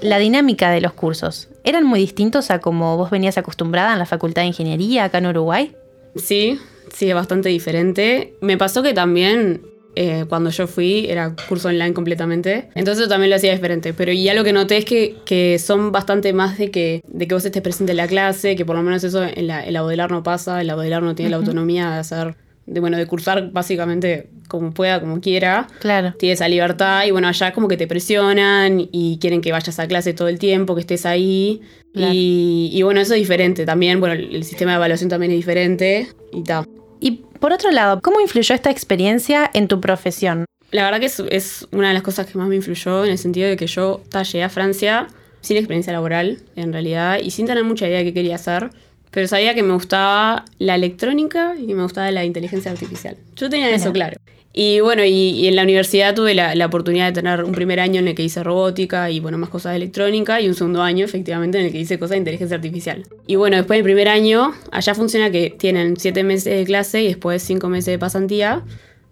La 0.01 0.19
dinámica 0.19 0.71
de 0.71 0.81
los 0.81 0.93
cursos, 0.93 1.49
¿eran 1.63 1.83
muy 1.85 1.99
distintos 1.99 2.51
a 2.51 2.59
como 2.59 2.97
vos 2.97 3.09
venías 3.09 3.37
acostumbrada 3.37 3.93
en 3.93 3.99
la 3.99 4.05
Facultad 4.05 4.43
de 4.43 4.47
Ingeniería 4.47 5.05
acá 5.05 5.17
en 5.17 5.27
Uruguay? 5.27 5.75
Sí, 6.15 6.59
sí, 6.93 7.09
es 7.09 7.15
bastante 7.15 7.49
diferente. 7.49 8.35
Me 8.41 8.57
pasó 8.57 8.83
que 8.83 8.93
también 8.93 9.61
eh, 9.99 10.25
cuando 10.29 10.51
yo 10.51 10.67
fui 10.67 11.07
era 11.09 11.35
curso 11.49 11.69
online 11.69 11.93
completamente. 11.93 12.69
Entonces 12.75 13.05
yo 13.05 13.09
también 13.09 13.31
lo 13.31 13.35
hacía 13.35 13.51
diferente. 13.51 13.93
Pero 13.93 14.11
ya 14.11 14.35
lo 14.35 14.43
que 14.43 14.53
noté 14.53 14.77
es 14.77 14.85
que, 14.85 15.15
que 15.25 15.57
son 15.57 15.91
bastante 15.91 16.33
más 16.33 16.59
de 16.59 16.69
que, 16.69 17.01
de 17.07 17.27
que 17.27 17.33
vos 17.33 17.43
estés 17.43 17.63
presente 17.63 17.93
en 17.93 17.97
la 17.97 18.07
clase, 18.07 18.55
que 18.55 18.63
por 18.63 18.75
lo 18.75 18.83
menos 18.83 19.03
eso 19.03 19.23
en 19.23 19.47
la, 19.47 19.65
en 19.65 19.73
la 19.73 19.81
Baudelaire 19.81 20.13
no 20.13 20.21
pasa. 20.21 20.61
En 20.61 20.67
la 20.67 20.75
Baudelaire 20.75 21.03
no 21.03 21.15
tiene 21.15 21.31
la 21.31 21.37
autonomía 21.37 21.89
de 21.89 21.97
hacer, 21.97 22.35
de, 22.67 22.79
bueno, 22.79 22.97
de 22.97 23.07
cursar 23.07 23.51
básicamente 23.51 24.29
como 24.47 24.71
pueda, 24.71 24.99
como 24.99 25.19
quiera. 25.19 25.67
Claro. 25.79 26.13
Tiene 26.19 26.33
esa 26.33 26.47
libertad 26.47 27.05
y 27.05 27.11
bueno, 27.11 27.27
allá 27.27 27.53
como 27.53 27.67
que 27.67 27.77
te 27.77 27.87
presionan 27.87 28.87
y 28.91 29.17
quieren 29.19 29.41
que 29.41 29.51
vayas 29.51 29.79
a 29.79 29.87
clase 29.87 30.13
todo 30.13 30.27
el 30.27 30.37
tiempo, 30.37 30.75
que 30.75 30.81
estés 30.81 31.05
ahí. 31.05 31.61
Claro. 31.93 32.13
Y, 32.13 32.69
y 32.71 32.83
bueno, 32.83 33.01
eso 33.01 33.15
es 33.15 33.19
diferente. 33.19 33.65
También, 33.65 33.99
bueno, 33.99 34.13
el, 34.13 34.35
el 34.35 34.43
sistema 34.43 34.71
de 34.71 34.77
evaluación 34.77 35.09
también 35.09 35.31
es 35.31 35.37
diferente 35.37 36.07
y 36.31 36.43
tal. 36.43 36.65
Y 36.99 37.11
por 37.39 37.53
otro 37.53 37.71
lado, 37.71 38.01
¿cómo 38.01 38.19
influyó 38.19 38.53
esta 38.53 38.69
experiencia 38.69 39.49
en 39.53 39.67
tu 39.67 39.79
profesión? 39.79 40.45
La 40.71 40.83
verdad 40.83 40.99
que 40.99 41.05
es, 41.05 41.23
es 41.29 41.67
una 41.71 41.87
de 41.89 41.93
las 41.93 42.03
cosas 42.03 42.27
que 42.27 42.37
más 42.37 42.47
me 42.47 42.55
influyó 42.55 43.05
en 43.05 43.11
el 43.11 43.17
sentido 43.17 43.47
de 43.47 43.55
que 43.55 43.67
yo 43.67 44.01
ta, 44.09 44.23
llegué 44.23 44.43
a 44.43 44.49
Francia 44.49 45.07
sin 45.39 45.55
experiencia 45.55 45.93
laboral, 45.93 46.39
en 46.55 46.73
realidad, 46.73 47.19
y 47.23 47.31
sin 47.31 47.45
tener 47.45 47.63
mucha 47.63 47.87
idea 47.87 47.99
de 47.99 48.05
qué 48.05 48.13
quería 48.13 48.35
hacer. 48.35 48.69
Pero 49.17 49.27
sabía 49.27 49.55
que 49.55 49.63
me 49.63 49.73
gustaba 49.73 50.45
la 50.59 50.75
electrónica 50.75 51.55
y 51.59 51.73
me 51.73 51.81
gustaba 51.81 52.11
la 52.11 52.23
inteligencia 52.23 52.69
artificial. 52.69 53.17
Yo 53.35 53.49
tenía 53.49 53.67
eso 53.71 53.91
claro. 53.91 54.17
Y 54.53 54.79
bueno, 54.81 55.03
y, 55.03 55.09
y 55.31 55.47
en 55.47 55.55
la 55.55 55.63
universidad 55.63 56.13
tuve 56.13 56.35
la, 56.35 56.53
la 56.53 56.67
oportunidad 56.67 57.07
de 57.07 57.13
tener 57.13 57.43
un 57.43 57.51
primer 57.51 57.79
año 57.79 57.99
en 57.99 58.07
el 58.09 58.13
que 58.13 58.21
hice 58.21 58.43
robótica 58.43 59.09
y 59.09 59.19
bueno, 59.19 59.39
más 59.39 59.49
cosas 59.49 59.71
de 59.71 59.77
electrónica 59.77 60.39
y 60.39 60.47
un 60.47 60.53
segundo 60.53 60.83
año 60.83 61.03
efectivamente 61.03 61.57
en 61.59 61.65
el 61.65 61.71
que 61.71 61.79
hice 61.79 61.97
cosas 61.97 62.11
de 62.11 62.17
inteligencia 62.17 62.57
artificial. 62.57 63.05
Y 63.25 63.37
bueno, 63.37 63.57
después 63.57 63.77
del 63.77 63.85
primer 63.85 64.07
año, 64.07 64.53
allá 64.71 64.93
funciona 64.93 65.31
que 65.31 65.49
tienen 65.49 65.97
siete 65.97 66.23
meses 66.23 66.55
de 66.55 66.63
clase 66.65 67.01
y 67.01 67.07
después 67.07 67.41
cinco 67.41 67.69
meses 67.69 67.93
de 67.93 67.97
pasantía. 67.97 68.61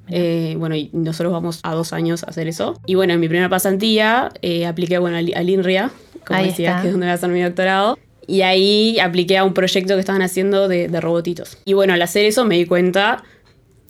Eh, 0.09 0.53
bueno, 0.59 0.75
y 0.75 0.91
nosotros 0.93 1.33
vamos 1.33 1.61
a 1.63 1.73
dos 1.73 1.93
años 1.93 2.23
a 2.23 2.27
hacer 2.27 2.47
eso. 2.47 2.79
Y 2.85 2.93
bueno, 2.93 3.13
en 3.13 3.19
mi 3.19 3.27
primera 3.27 3.49
pasantía 3.49 4.29
eh, 4.43 4.67
apliqué 4.67 4.99
bueno, 4.99 5.17
al, 5.17 5.33
al 5.35 5.49
INRIA, 5.49 5.89
como 6.27 6.39
Ahí 6.39 6.49
decías, 6.49 6.73
está. 6.73 6.81
que 6.83 6.87
es 6.89 6.93
donde 6.93 7.07
voy 7.07 7.11
a 7.11 7.15
hacer 7.15 7.29
mi 7.31 7.41
doctorado. 7.41 7.97
Y 8.27 8.41
ahí 8.41 8.99
apliqué 8.99 9.37
a 9.37 9.43
un 9.43 9.53
proyecto 9.53 9.93
que 9.95 9.99
estaban 9.99 10.21
haciendo 10.21 10.67
de, 10.67 10.87
de 10.87 11.01
robotitos. 11.01 11.57
Y 11.65 11.73
bueno, 11.73 11.93
al 11.93 12.01
hacer 12.01 12.25
eso 12.25 12.45
me 12.45 12.55
di 12.55 12.65
cuenta 12.65 13.23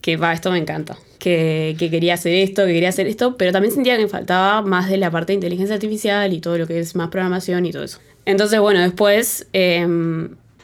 que 0.02 0.18
va, 0.18 0.34
esto 0.34 0.52
me 0.52 0.58
encanta. 0.58 0.98
Que, 1.20 1.76
que 1.80 1.90
quería 1.90 2.14
hacer 2.14 2.36
esto, 2.36 2.66
que 2.66 2.74
quería 2.74 2.90
hacer 2.90 3.08
esto, 3.08 3.36
pero 3.38 3.52
también 3.52 3.74
sentía 3.74 3.96
que 3.98 4.04
me 4.04 4.10
faltaba 4.10 4.62
más 4.62 4.90
de 4.90 4.98
la 4.98 5.10
parte 5.10 5.32
de 5.32 5.36
inteligencia 5.36 5.74
artificial 5.74 6.32
y 6.34 6.40
todo 6.40 6.60
lo 6.60 6.68
que 6.68 6.80
es 6.80 6.96
más 6.96 7.10
programación 7.10 7.66
y 7.66 7.72
todo 7.72 7.84
eso. 7.84 8.00
Entonces, 8.26 8.60
bueno, 8.60 8.82
después 8.82 9.48
eh, 9.54 9.88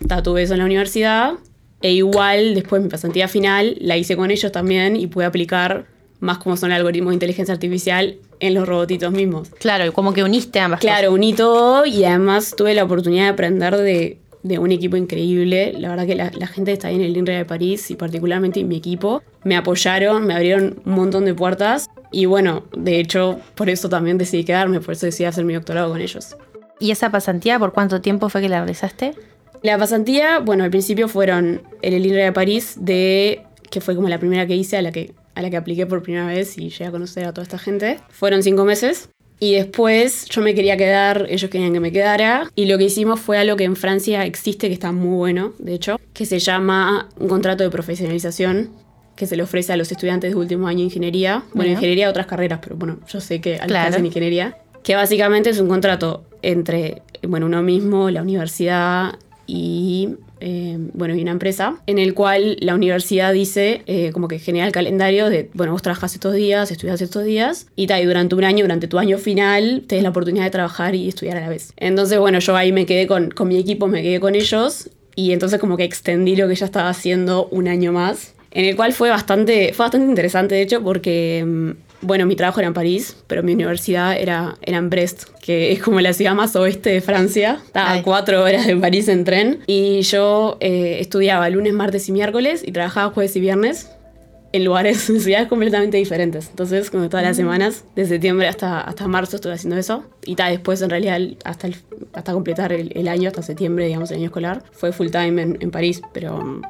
ta, 0.08 0.22
tuve 0.22 0.44
eso 0.44 0.54
en 0.54 0.60
la 0.60 0.66
universidad 0.66 1.34
E 1.82 1.94
igual, 1.94 2.54
después 2.54 2.82
mi 2.82 2.90
pasantía 2.90 3.28
final 3.28 3.76
la 3.80 3.98
hice 3.98 4.16
con 4.16 4.30
ellos 4.30 4.52
también 4.52 4.96
y 4.96 5.08
pude 5.08 5.26
aplicar 5.26 5.88
más 6.22 6.38
como 6.38 6.56
son 6.56 6.72
algoritmos 6.72 7.12
de 7.12 7.16
inteligencia 7.16 7.54
artificial 7.54 8.18
en 8.40 8.54
los 8.54 8.68
robotitos 8.68 9.12
mismos. 9.12 9.50
Claro, 9.60 9.92
como 9.92 10.14
que 10.14 10.24
uniste 10.24 10.60
ambas 10.60 10.80
Claro, 10.80 11.12
uní 11.12 11.34
todo 11.34 11.86
y 11.86 12.06
además 12.06 12.54
tuve 12.56 12.74
la 12.74 12.86
oportunidad 12.86 13.24
de 13.24 13.30
aprender 13.30 13.76
de, 13.76 14.20
de 14.44 14.60
un 14.60 14.72
equipo 14.72 14.96
increíble. 14.96 15.74
La 15.78 15.90
verdad 15.90 16.06
que 16.06 16.16
la, 16.16 16.32
la 16.38 16.48
gente 16.48 16.72
está 16.72 16.88
ahí 16.88 16.96
en 16.96 17.02
el 17.02 17.18
INRIA 17.18 17.40
de 17.40 17.46
París 17.46 17.92
y 17.92 17.96
particularmente 17.96 18.64
mi 18.64 18.78
equipo 18.78 19.22
me 19.44 19.58
apoyaron, 19.58 20.26
me 20.26 20.34
abrieron 20.34 20.82
un 20.86 20.94
montón 20.94 21.26
de 21.26 21.34
puertas 21.34 21.90
y 22.12 22.26
bueno, 22.26 22.64
de 22.76 23.00
hecho, 23.00 23.40
por 23.56 23.70
eso 23.70 23.90
también 23.90 24.18
decidí 24.18 24.44
quedarme, 24.44 24.80
por 24.80 24.94
eso 24.94 25.08
decidí 25.08 25.26
hacer 25.26 25.44
mi 25.44 25.54
doctorado 25.54 25.90
con 25.92 26.02
ellos. 26.02 26.36
¿Y 26.80 26.92
esa 26.92 27.10
pasantía 27.10 27.58
por 27.58 27.74
cuánto 27.74 28.02
tiempo 28.02 28.30
fue 28.30 28.42
que 28.42 28.50
la 28.50 28.58
realizaste? 28.58 29.14
La 29.64 29.78
pasantía, 29.78 30.40
bueno, 30.40 30.64
al 30.64 30.72
principio 30.72 31.08
fueron 31.08 31.62
en 31.82 31.94
el 31.94 32.06
INRIA 32.06 32.26
de 32.26 32.32
París, 32.32 32.76
de, 32.80 33.44
que 33.70 33.82
fue 33.82 33.96
como 33.96 34.10
la 34.10 34.18
primera 34.18 34.46
que 34.48 34.56
hice, 34.56 34.78
a 34.78 34.82
la 34.82 34.92
que 34.92 35.14
a 35.42 35.44
la 35.44 35.50
que 35.50 35.58
apliqué 35.58 35.86
por 35.86 36.02
primera 36.02 36.26
vez 36.28 36.58
y 36.58 36.70
llegué 36.70 36.86
a 36.86 36.92
conocer 36.92 37.26
a 37.26 37.34
toda 37.34 37.44
esta 37.44 37.58
gente. 37.58 38.00
Fueron 38.10 38.42
cinco 38.44 38.64
meses. 38.66 39.10
Y 39.40 39.56
después 39.56 40.28
yo 40.30 40.42
me 40.42 40.54
quería 40.54 40.78
quedar, 40.78 41.26
ellos 41.28 41.50
querían 41.50 41.74
que 41.74 41.80
me 41.80 41.92
quedara. 41.92 42.50
Y 42.56 42.66
lo 42.66 42.78
que 42.78 42.84
hicimos 42.86 43.20
fue 43.20 43.40
algo 43.40 43.56
que 43.58 43.64
en 43.64 43.76
Francia 43.76 44.24
existe, 44.26 44.68
que 44.68 44.74
está 44.74 44.92
muy 44.92 45.16
bueno, 45.18 45.54
de 45.58 45.74
hecho, 45.74 46.00
que 46.14 46.26
se 46.28 46.38
llama 46.38 47.10
un 47.20 47.28
contrato 47.28 47.64
de 47.64 47.72
profesionalización 47.72 48.70
que 49.16 49.26
se 49.26 49.36
le 49.36 49.44
ofrece 49.44 49.74
a 49.74 49.78
los 49.78 49.92
estudiantes 49.92 50.32
de 50.32 50.36
último 50.38 50.68
año 50.68 50.78
de 50.80 50.84
ingeniería. 50.86 51.40
Bueno, 51.40 51.50
Bueno. 51.56 51.72
ingeniería 51.74 52.10
otras 52.10 52.28
carreras, 52.28 52.60
pero 52.64 52.76
bueno, 52.76 53.00
yo 53.08 53.20
sé 53.20 53.42
que 53.42 53.56
al 53.58 53.68
Claro. 53.68 53.98
en 53.98 54.06
ingeniería. 54.06 54.58
Que 54.84 54.96
básicamente 54.96 55.50
es 55.50 55.60
un 55.60 55.68
contrato 55.68 56.24
entre, 56.44 57.02
bueno, 57.28 57.46
uno 57.48 57.62
mismo, 57.64 58.10
la 58.12 58.22
universidad 58.22 59.16
y, 59.48 60.10
eh, 60.42 60.78
bueno, 60.94 61.16
y 61.16 61.22
una 61.22 61.32
empresa, 61.32 61.78
en 61.88 62.00
el 62.00 62.14
cual 62.14 62.58
la 62.60 62.76
universidad 62.76 63.32
dice, 63.32 63.84
eh, 63.86 64.12
como 64.12 64.28
que 64.28 64.40
genera 64.40 64.66
el 64.66 64.72
calendario 64.72 65.30
de, 65.30 65.50
bueno, 65.54 65.72
vos 65.72 65.82
trabajás 65.82 66.14
estos 66.14 66.34
días, 66.34 66.72
estudias 66.72 67.02
estos 67.02 67.24
días, 67.24 67.68
y 67.76 67.88
tal, 67.88 68.02
y 68.02 68.06
durante 68.06 68.36
un 68.36 68.44
año, 68.44 68.64
durante 68.64 68.88
tu 68.88 69.00
año 69.00 69.18
final, 69.18 69.84
tenés 69.88 70.04
la 70.04 70.10
oportunidad 70.10 70.44
de 70.44 70.50
trabajar 70.50 70.96
y 70.96 71.08
estudiar 71.08 71.38
a 71.38 71.42
la 71.42 71.50
vez. 71.50 71.74
Entonces, 71.78 72.20
bueno, 72.20 72.40
yo 72.40 72.56
ahí 72.56 72.72
me 72.72 72.86
quedé 72.86 73.08
con, 73.08 73.30
con 73.30 73.48
mi 73.48 73.58
equipo, 73.58 73.88
me 73.88 74.02
quedé 74.02 74.20
con 74.20 74.36
ellos, 74.36 74.90
y 75.16 75.32
entonces 75.32 75.60
como 75.60 75.78
que 75.78 75.84
extendí 75.84 76.36
lo 76.36 76.48
que 76.48 76.56
ya 76.56 76.66
estaba 76.66 76.90
haciendo 76.90 77.48
un 77.48 77.68
año 77.68 77.94
más, 77.94 78.34
en 78.52 78.66
el 78.66 78.76
cual 78.76 78.94
fue 78.94 79.10
bastante, 79.10 79.72
fue 79.74 79.86
bastante 79.86 80.08
interesante, 80.08 80.56
de 80.56 80.62
hecho, 80.64 80.84
porque... 80.84 81.76
mm, 82.02 82.08
bueno, 82.08 82.26
mi 82.26 82.36
trabajo 82.36 82.60
era 82.60 82.68
en 82.68 82.74
París, 82.74 83.16
pero 83.28 83.44
mi 83.44 83.54
universidad 83.54 84.18
era, 84.20 84.56
era 84.62 84.78
en 84.78 84.90
Brest, 84.90 85.24
que 85.42 85.72
es 85.72 85.82
como 85.82 86.00
la 86.02 86.14
ciudad 86.14 86.34
más 86.34 86.56
oeste 86.56 86.90
de 86.92 87.02
Francia. 87.02 87.60
Estaba 87.66 87.92
Ay. 87.92 88.00
a 88.00 88.04
cuatro 88.04 88.44
horas 88.44 88.66
de 88.68 88.76
París 88.78 89.08
en 89.08 89.24
tren. 89.24 89.60
Y 89.68 90.02
yo 90.02 90.58
eh, 90.60 90.98
estudiaba 91.00 91.50
lunes, 91.50 91.74
martes 91.74 92.08
y 92.10 92.12
miércoles 92.12 92.64
y 92.66 92.72
trabajaba 92.72 93.14
jueves 93.14 93.36
y 93.36 93.40
viernes 93.40 93.90
en 94.54 94.66
lugares, 94.66 95.10
en 95.10 95.22
ciudades 95.22 95.48
completamente 95.48 95.96
diferentes. 95.98 96.50
Entonces, 96.50 96.90
como 96.90 97.08
todas 97.08 97.26
las 97.26 97.38
semanas, 97.38 97.86
de 97.96 98.06
septiembre 98.06 98.48
hasta, 98.50 98.82
hasta 98.82 99.08
marzo 99.08 99.38
estuve 99.38 99.54
haciendo 99.54 99.78
eso. 99.78 100.04
Y 100.26 100.36
después 100.36 100.82
en 100.82 100.90
realidad 100.90 101.20
hasta, 101.46 101.68
el- 101.68 101.78
hasta 102.14 102.34
completar 102.34 102.74
el, 102.74 102.92
el 102.96 103.08
año, 103.08 103.30
hasta 103.30 103.42
septiembre, 103.44 103.86
digamos, 103.86 104.12
el 104.12 104.18
año 104.18 104.26
escolar, 104.26 104.64
fue 104.74 104.92
full 104.92 105.08
time 105.10 105.42
en, 105.42 105.58
en 105.62 105.72
París, 105.72 106.02
pero... 106.14 106.62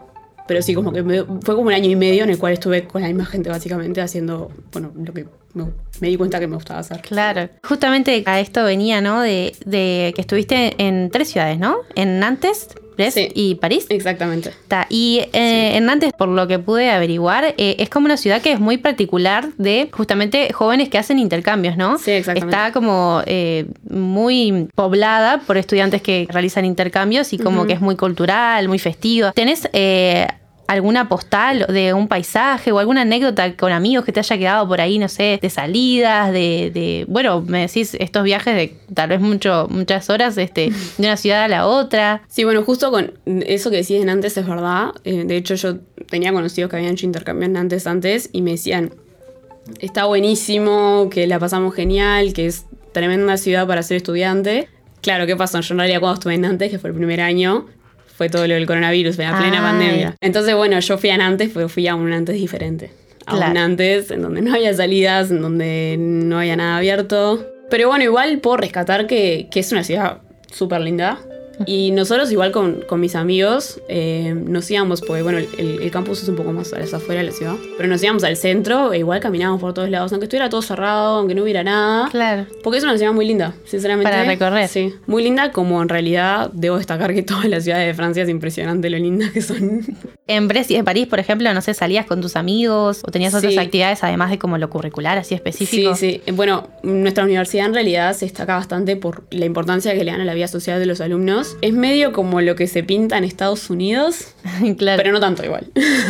Pero 0.52 0.62
sí, 0.62 0.74
como 0.74 0.92
que 0.92 1.02
me- 1.02 1.24
fue 1.24 1.56
como 1.56 1.68
un 1.68 1.74
año 1.74 1.90
y 1.90 1.96
medio 1.96 2.26
en 2.26 2.30
el 2.30 2.38
cual 2.38 2.52
estuve 2.52 2.84
con 2.84 3.02
la 3.02 3.08
misma 3.08 3.26
gente 3.26 3.50
básicamente 3.50 4.02
haciendo, 4.02 4.52
bueno, 4.74 4.92
lo 5.02 5.14
que 5.14 5.26
me, 5.54 5.64
me 6.02 6.10
di 6.10 6.18
cuenta 6.18 6.42
que 6.42 6.48
me 6.48 6.56
gustaba 6.56 6.82
hacer. 6.82 7.00
Claro. 7.00 7.48
Justamente 7.64 8.22
a 8.26 8.42
esto 8.42 8.66
venía, 8.66 9.00
¿no? 9.00 9.22
De, 9.22 9.56
de 9.66 10.12
que 10.14 10.20
estuviste 10.20 10.74
en 10.78 11.10
tres 11.10 11.30
ciudades, 11.30 11.58
¿no? 11.58 11.78
En 11.96 12.20
Nantes, 12.20 12.68
Sí. 13.10 13.30
y 13.34 13.56
París. 13.56 13.88
Exactamente. 13.90 14.52
Ta, 14.68 14.86
Y 14.90 15.22
eh, 15.34 15.76
en 15.76 15.86
Nantes, 15.86 16.14
por 16.16 16.28
lo 16.28 16.46
que 16.48 16.60
pude 16.60 16.92
averiguar, 16.92 17.56
eh, 17.58 17.78
es 17.80 17.90
como 17.90 18.06
una 18.06 18.16
ciudad 18.16 18.44
que 18.44 18.52
es 18.52 18.60
muy 18.60 18.78
particular 18.78 19.48
de 19.58 19.90
justamente 19.92 20.54
jóvenes 20.54 20.88
que 20.90 21.00
hacen 21.00 21.18
intercambios, 21.18 21.78
¿no? 21.78 21.98
Sí, 21.98 22.12
exactamente. 22.12 22.56
Está 22.56 22.72
como 22.72 23.24
eh, 23.26 23.66
muy 23.90 24.68
poblada 24.76 25.40
por 25.48 25.58
estudiantes 25.58 26.04
que 26.04 26.28
realizan 26.30 26.64
intercambios 26.64 27.34
y 27.34 27.40
como 27.40 27.66
que 27.66 27.74
es 27.74 27.82
muy 27.82 27.96
cultural, 27.96 28.68
muy 28.68 28.78
festivo. 28.78 29.32
¿Tenés 29.32 29.68
alguna 30.72 31.10
postal 31.10 31.66
de 31.68 31.94
un 31.94 32.08
paisaje 32.08 32.72
o 32.72 32.80
alguna 32.80 33.02
anécdota 33.02 33.56
con 33.56 33.72
amigos 33.72 34.06
que 34.06 34.12
te 34.12 34.20
haya 34.22 34.38
quedado 34.38 34.68
por 34.68 34.80
ahí, 34.82 34.98
no 35.00 35.08
sé, 35.10 35.38
de 35.42 35.50
salidas, 35.50 36.32
de, 36.32 36.72
de- 36.74 37.06
bueno, 37.08 37.42
me 37.42 37.60
decís 37.62 37.96
estos 38.00 38.24
viajes 38.24 38.56
de 38.56 38.78
tal 38.94 39.10
vez 39.10 39.20
mucho, 39.20 39.68
muchas 39.70 40.10
horas 40.10 40.38
este, 40.38 40.70
de 40.98 41.08
una 41.08 41.18
ciudad 41.18 41.44
a 41.44 41.48
la 41.48 41.68
otra? 41.68 42.22
Sí, 42.28 42.44
bueno, 42.44 42.64
justo 42.64 42.90
con 42.92 43.14
eso 43.26 43.70
que 43.70 43.78
decías 43.78 44.02
en 44.02 44.10
antes 44.10 44.38
es 44.38 44.48
verdad. 44.48 44.92
Eh, 45.04 45.24
de 45.26 45.36
hecho, 45.38 45.56
yo 45.56 45.78
tenía 46.10 46.32
conocidos 46.32 46.70
que 46.70 46.78
habían 46.78 46.94
hecho 46.94 47.06
intercambio 47.06 47.46
en 47.48 47.58
antes 47.58 47.86
antes 47.88 48.30
y 48.32 48.42
me 48.42 48.52
decían, 48.52 48.94
está 49.80 50.06
buenísimo, 50.06 51.10
que 51.12 51.28
la 51.28 51.40
pasamos 51.40 51.76
genial, 51.76 52.34
que 52.34 52.48
es 52.48 52.66
tremenda 52.94 53.38
ciudad 53.38 53.68
para 53.68 53.84
ser 53.84 53.98
estudiante. 53.98 54.68
Claro, 55.02 55.26
¿qué 55.26 55.36
pasó? 55.36 55.60
Yo 55.62 55.74
en 55.74 55.80
realidad 55.80 56.00
cuando 56.00 56.14
estuve 56.16 56.36
en 56.36 56.42
Nantes, 56.42 56.72
que 56.72 56.80
fue 56.80 56.90
el 56.92 56.96
primer 56.96 57.22
año, 57.22 57.66
fue 58.22 58.30
todo 58.30 58.46
lo 58.46 58.54
del 58.54 58.68
coronavirus, 58.68 59.18
en 59.18 59.32
la 59.32 59.38
plena 59.40 59.58
Ay. 59.58 59.62
pandemia. 59.64 60.16
Entonces, 60.22 60.54
bueno, 60.56 60.80
yo 60.80 61.00
fui 61.00 61.10
a 61.10 61.18
Nantes, 61.18 61.50
pero 61.52 61.68
fui 61.68 61.88
a 61.88 61.96
un 61.96 62.08
Nantes 62.12 62.36
diferente. 62.36 62.92
A 63.26 63.32
Claro. 63.36 63.48
un 63.48 63.54
Nantes 63.56 64.12
en 64.12 64.22
donde 64.22 64.44
no 64.44 64.54
había 64.54 64.72
salidas, 64.76 65.32
en 65.32 65.42
donde 65.42 65.96
no 65.98 66.38
había 66.38 66.56
nada 66.56 66.78
abierto. 66.78 67.44
Pero 67.72 67.88
bueno, 67.88 68.04
igual 68.04 68.38
puedo 68.38 68.58
rescatar 68.58 69.08
que, 69.08 69.48
que 69.50 69.60
es 69.62 69.72
una 69.72 69.84
ciudad 69.84 70.20
súper 70.54 70.82
linda. 70.82 71.18
Y 71.66 71.92
nosotros 71.92 72.32
igual 72.32 72.52
con, 72.52 72.82
con 72.88 73.00
mis 73.00 73.16
amigos 73.16 73.82
eh, 73.88 74.34
nos 74.36 74.70
íbamos, 74.70 75.02
porque 75.02 75.22
bueno, 75.22 75.38
el, 75.38 75.48
el 75.58 75.92
campus 75.92 76.24
es 76.24 76.30
un 76.30 76.36
poco 76.36 76.52
más 76.52 76.74
a 76.74 76.80
las 76.80 76.94
afueras 76.94 77.26
de 77.26 77.32
la 77.32 77.38
ciudad, 77.38 77.56
pero 77.78 77.90
nos 77.90 78.04
íbamos 78.04 78.24
al 78.24 78.38
centro 78.38 78.94
e 78.94 79.00
igual 79.00 79.20
caminábamos 79.20 79.62
por 79.62 79.74
todos 79.74 79.90
lados, 79.90 80.12
aunque 80.12 80.26
estuviera 80.26 80.50
todo 80.50 80.62
cerrado, 80.62 81.20
aunque 81.20 81.36
no 81.36 81.44
hubiera 81.44 81.64
nada. 81.64 82.10
Claro. 82.10 82.46
Porque 82.64 82.78
es 82.78 82.84
una 82.84 82.98
ciudad 82.98 83.14
muy 83.14 83.26
linda, 83.26 83.54
sinceramente. 83.66 84.12
Para 84.12 84.24
recorrer. 84.24 84.68
Sí, 84.68 84.94
muy 85.08 85.24
linda 85.24 85.52
como 85.52 85.82
en 85.82 85.90
realidad 85.90 86.50
debo 86.54 86.78
destacar 86.78 87.14
que 87.14 87.24
todas 87.24 87.46
las 87.46 87.64
ciudades 87.64 87.88
de 87.88 87.94
Francia 87.94 88.24
es 88.24 88.30
impresionante 88.30 88.90
lo 88.90 88.98
lindas 88.98 89.32
que 89.32 89.42
son. 89.42 89.82
En 90.28 90.48
Brest 90.48 90.72
y 90.72 90.76
en 90.76 90.86
París, 90.86 91.08
por 91.08 91.20
ejemplo, 91.20 91.54
no 91.54 91.62
sé, 91.62 91.74
salías 91.74 92.06
con 92.06 92.22
tus 92.22 92.36
amigos 92.36 93.02
o 93.06 93.12
tenías 93.12 93.34
otras 93.34 93.58
actividades 93.58 94.04
además 94.04 94.30
de 94.30 94.40
como 94.40 94.58
lo 94.58 94.70
curricular, 94.70 95.18
así 95.18 95.36
específico. 95.36 95.96
Sí, 95.96 96.22
sí. 96.26 96.32
Bueno, 96.32 96.70
nuestra 96.84 97.24
universidad 97.24 97.66
en 97.66 97.74
realidad 97.74 98.14
se 98.14 98.26
destaca 98.26 98.56
bastante 98.56 98.96
por 98.96 99.24
la 99.32 99.46
importancia 99.46 99.94
que 99.94 100.04
le 100.04 100.12
dan 100.12 100.22
a 100.22 100.26
la 100.26 100.34
vida 100.34 100.48
social 100.48 100.80
de 100.80 100.86
los 100.86 101.02
alumnos. 101.02 101.51
Es 101.62 101.74
medio 101.74 102.12
como 102.12 102.42
lo 102.42 102.56
que 102.56 102.68
se 102.68 102.84
pinta 102.84 103.18
en 103.18 103.24
Estados 103.24 103.70
Unidos, 103.70 104.34
claro. 104.78 104.98
pero 104.98 105.12
no 105.12 105.20
tanto 105.20 105.44
igual. 105.44 105.68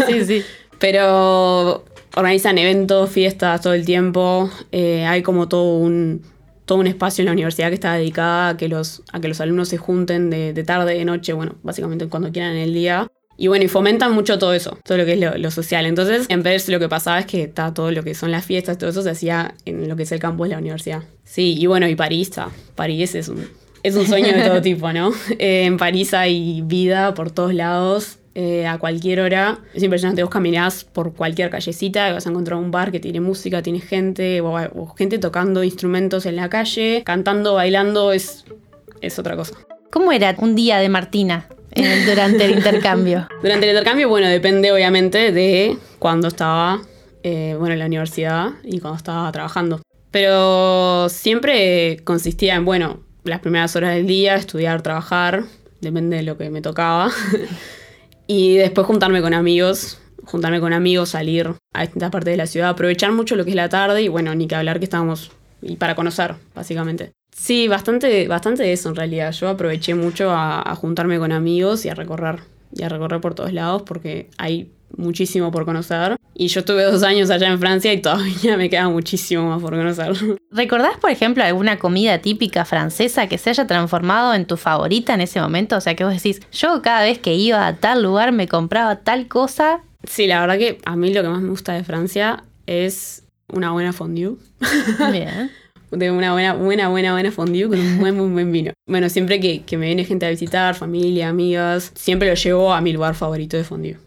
sí, 0.08 0.26
sí. 0.26 0.44
Pero 0.80 1.86
organizan 2.16 2.58
eventos, 2.58 3.12
fiestas 3.12 3.62
todo 3.62 3.74
el 3.74 3.86
tiempo. 3.86 4.50
Eh, 4.72 5.06
hay 5.06 5.22
como 5.22 5.48
todo 5.48 5.78
un, 5.78 6.24
todo 6.66 6.80
un 6.80 6.88
espacio 6.88 7.22
en 7.22 7.28
la 7.28 7.34
universidad 7.34 7.70
que 7.70 7.76
está 7.76 7.94
dedicada 7.94 8.50
a 8.50 8.58
que 8.58 8.68
los, 8.68 9.04
a 9.12 9.20
que 9.20 9.28
los 9.28 9.40
alumnos 9.42 9.70
se 9.70 9.78
junten 9.78 10.32
de, 10.32 10.54
de 10.54 10.64
tarde, 10.64 10.96
de 10.96 11.06
noche, 11.06 11.34
bueno, 11.34 11.56
básicamente 11.62 12.08
cuando 12.08 12.32
quieran 12.32 12.54
en 12.54 12.64
el 12.64 12.74
día. 12.74 13.08
Y 13.38 13.48
bueno, 13.48 13.66
y 13.66 13.68
fomentan 13.68 14.14
mucho 14.14 14.38
todo 14.38 14.54
eso, 14.54 14.78
todo 14.84 14.98
lo 14.98 15.06
que 15.06 15.14
es 15.14 15.20
lo, 15.20 15.38
lo 15.38 15.52
social. 15.52 15.86
Entonces, 15.86 16.28
en 16.30 16.44
vez 16.44 16.68
lo 16.70 16.80
que 16.80 16.88
pasaba 16.90 17.20
es 17.20 17.26
que 17.26 17.44
está 17.44 17.74
todo 17.74 17.92
lo 17.92 18.04
que 18.04 18.14
son 18.14 18.30
las 18.30 18.46
fiestas, 18.46 18.78
todo 18.78 18.90
eso 18.90 19.02
se 19.02 19.10
hacía 19.10 19.56
en 19.66 19.90
lo 19.90 19.96
que 19.96 20.04
es 20.04 20.12
el 20.12 20.20
campus 20.20 20.48
de 20.48 20.56
la 20.56 20.60
universidad. 20.60 21.04
Sí, 21.24 21.56
y 21.58 21.66
bueno, 21.66 21.88
y 21.88 21.96
París 21.96 22.30
está. 22.30 22.50
París 22.76 23.16
es 23.16 23.30
un, 23.30 23.48
es 23.84 23.96
un 23.96 24.08
sueño 24.08 24.34
de 24.34 24.44
todo 24.44 24.62
tipo, 24.62 24.92
¿no? 24.94 25.12
Eh, 25.40 25.66
en 25.66 25.78
París 25.78 26.14
hay 26.14 26.62
vida 26.66 27.14
por 27.14 27.32
todos 27.32 27.54
lados, 27.54 28.20
eh, 28.34 28.66
a 28.66 28.78
cualquier 28.78 29.20
hora. 29.20 29.60
Es 29.74 29.84
impresionante, 29.84 30.24
vos 30.24 30.32
caminás 30.32 30.86
por 30.86 31.14
cualquier 31.14 31.50
callecita 31.50 32.10
y 32.10 32.14
vas 32.14 32.26
a 32.26 32.30
encontrar 32.30 32.60
un 32.60 32.72
bar 32.72 32.92
que 32.92 33.00
tiene 33.00 33.20
música, 33.20 33.62
tiene 33.62 33.82
gente, 33.82 34.40
o, 34.40 34.54
o 34.54 34.88
gente 34.96 35.18
tocando 35.18 35.64
instrumentos 35.64 36.26
en 36.26 36.38
la 36.38 36.50
calle, 36.50 37.04
cantando, 37.06 37.56
bailando, 37.56 38.14
es, 38.14 38.46
es 39.02 39.20
otra 39.20 39.36
cosa. 39.36 39.56
¿Cómo 39.90 40.14
era 40.14 40.34
un 40.38 40.56
día 40.56 40.78
de 40.78 40.88
Martina 40.88 41.50
eh, 41.74 42.06
durante 42.08 42.46
el 42.46 42.52
intercambio? 42.52 43.28
Durante 43.42 43.66
el 43.66 43.72
intercambio, 43.72 44.08
bueno, 44.08 44.28
depende 44.30 44.72
obviamente 44.72 45.34
de 45.34 45.78
cuándo 46.00 46.30
estaba, 46.30 46.82
eh, 47.24 47.56
bueno, 47.60 47.74
en 47.74 47.80
la 47.80 47.88
universidad 47.88 48.52
y 48.64 48.80
cuando 48.80 48.96
estaba 48.96 49.30
trabajando. 49.34 49.82
Pero 50.10 51.10
siempre 51.10 52.00
consistía 52.06 52.56
en, 52.56 52.64
bueno, 52.64 53.02
las 53.24 53.40
primeras 53.40 53.76
horas 53.76 53.96
del 53.96 54.08
día, 54.08 54.36
estudiar, 54.36 54.82
trabajar, 54.82 55.44
depende 55.82 56.18
de 56.18 56.24
lo 56.24 56.38
que 56.38 56.50
me 56.50 56.62
tocaba. 56.62 57.12
y 58.28 58.58
después 58.58 58.88
juntarme 58.88 59.22
con 59.22 59.34
amigos, 59.34 60.00
juntarme 60.26 60.60
con 60.60 60.74
amigos, 60.74 61.10
salir 61.10 61.54
a 61.74 61.82
distintas 61.82 62.12
partes 62.12 62.34
de 62.34 62.38
la 62.38 62.48
ciudad, 62.48 62.70
aprovechar 62.70 63.12
mucho 63.12 63.36
lo 63.36 63.44
que 63.44 63.52
es 63.52 63.56
la 63.56 63.70
tarde 63.70 64.02
y 64.02 64.08
bueno, 64.08 64.34
ni 64.36 64.48
que 64.48 64.56
hablar 64.56 64.80
que 64.80 64.86
estábamos, 64.86 65.32
y 65.62 65.76
para 65.76 65.96
conocer, 65.96 66.36
básicamente. 66.56 67.12
Sí, 67.36 67.68
bastante, 67.68 68.28
bastante 68.28 68.72
eso 68.74 68.90
en 68.90 68.96
realidad. 68.96 69.32
Yo 69.32 69.50
aproveché 69.50 69.96
mucho 69.96 70.32
a, 70.32 70.62
a 70.70 70.76
juntarme 70.76 71.18
con 71.18 71.32
amigos 71.32 71.86
y 71.86 71.90
a 71.90 71.96
recorrer, 71.96 72.40
y 72.74 72.84
a 72.84 72.90
recorrer 72.90 73.22
por 73.22 73.36
todos 73.36 73.54
lados 73.54 73.84
porque 73.84 74.30
hay 74.38 74.72
muchísimo 74.98 75.52
por 75.52 75.66
conocer. 75.66 76.18
Y 76.34 76.48
yo 76.48 76.62
estuve 76.62 76.84
dos 76.84 77.04
años 77.04 77.30
allá 77.30 77.48
en 77.50 77.60
Francia 77.60 77.94
y 77.94 78.02
todavía 78.02 78.58
me 78.58 78.70
queda 78.70 78.90
muchísimo 78.90 79.48
más 79.50 79.62
por 79.62 79.72
conocer. 79.76 80.14
¿Recordás, 80.52 80.98
por 81.00 81.12
ejemplo, 81.12 81.44
alguna 81.44 81.78
comida 81.78 82.20
típica 82.20 82.66
francesa 82.66 83.28
que 83.28 83.38
se 83.38 83.50
haya 83.52 83.68
transformado 83.68 84.34
en 84.34 84.46
tu 84.46 84.58
favorita 84.58 85.14
en 85.14 85.22
ese 85.22 85.42
momento? 85.42 85.78
O 85.78 85.82
sea, 85.82 85.96
que 85.96 86.04
vos 86.04 86.14
decís, 86.14 86.42
yo 86.52 86.82
cada 86.82 87.04
vez 87.04 87.20
que 87.20 87.36
iba 87.36 87.68
a 87.68 87.76
tal 87.76 88.02
lugar 88.02 88.32
me 88.32 88.48
compraba 88.48 88.98
tal 88.98 89.28
cosa. 89.28 89.82
Sí, 90.04 90.28
la 90.28 90.42
verdad 90.42 90.58
que 90.58 90.80
a 90.86 90.96
mí 90.96 91.14
lo 91.14 91.22
que 91.22 91.30
más 91.30 91.42
me 91.42 91.50
gusta 91.50 91.74
de 91.74 91.84
Francia 91.84 92.44
es 92.66 93.24
una 93.48 93.72
buena 93.72 93.94
fondue. 93.94 94.36
Bien. 95.12 95.52
de 95.92 96.12
una 96.12 96.32
buena, 96.32 96.54
buena, 96.54 96.88
buena, 96.88 97.12
buena 97.12 97.32
fondue 97.32 97.68
con 97.68 97.80
un 97.80 98.00
buen, 98.00 98.16
muy 98.16 98.30
buen 98.30 98.52
vino. 98.52 98.72
Bueno, 98.88 99.10
siempre 99.10 99.40
que, 99.40 99.64
que 99.64 99.78
me 99.78 99.88
viene 99.88 100.06
gente 100.06 100.26
a 100.26 100.30
visitar, 100.30 100.76
familia, 100.76 101.30
amigas, 101.30 101.92
siempre 101.96 102.30
lo 102.30 102.36
llevo 102.36 102.74
a 102.74 102.82
mi 102.82 102.94
lugar 102.94 103.16
favorito 103.16 103.58
de 103.58 103.64
fondue. 103.64 103.98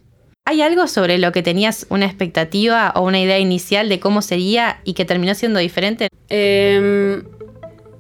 ¿Hay 0.47 0.61
algo 0.61 0.87
sobre 0.89 1.17
lo 1.17 1.33
que 1.33 1.43
tenías 1.43 1.87
una 1.89 2.05
expectativa 2.05 2.93
o 2.97 3.01
una 3.03 3.19
idea 3.19 3.39
inicial 3.39 3.89
de 3.89 3.99
cómo 3.99 4.21
sería 4.21 4.81
y 4.85 4.93
que 4.93 5.07
terminó 5.07 5.35
siendo 5.35 5.59
diferente? 5.59 6.09
Eh, 6.29 7.23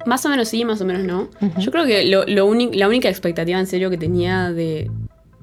más 0.05 0.27
o 0.27 0.29
menos 0.29 0.49
sí, 0.49 0.63
más 0.67 0.79
o 0.83 0.85
menos 0.85 1.05
no. 1.05 1.31
Yo 1.59 1.71
creo 1.71 1.87
que 1.87 2.05
lo, 2.05 2.25
lo 2.27 2.45
uni- 2.45 2.75
la 2.77 2.87
única 2.87 3.09
expectativa 3.09 3.59
en 3.59 3.67
serio 3.67 3.89
que 3.89 3.97
tenía 3.97 4.53
de, 4.53 4.91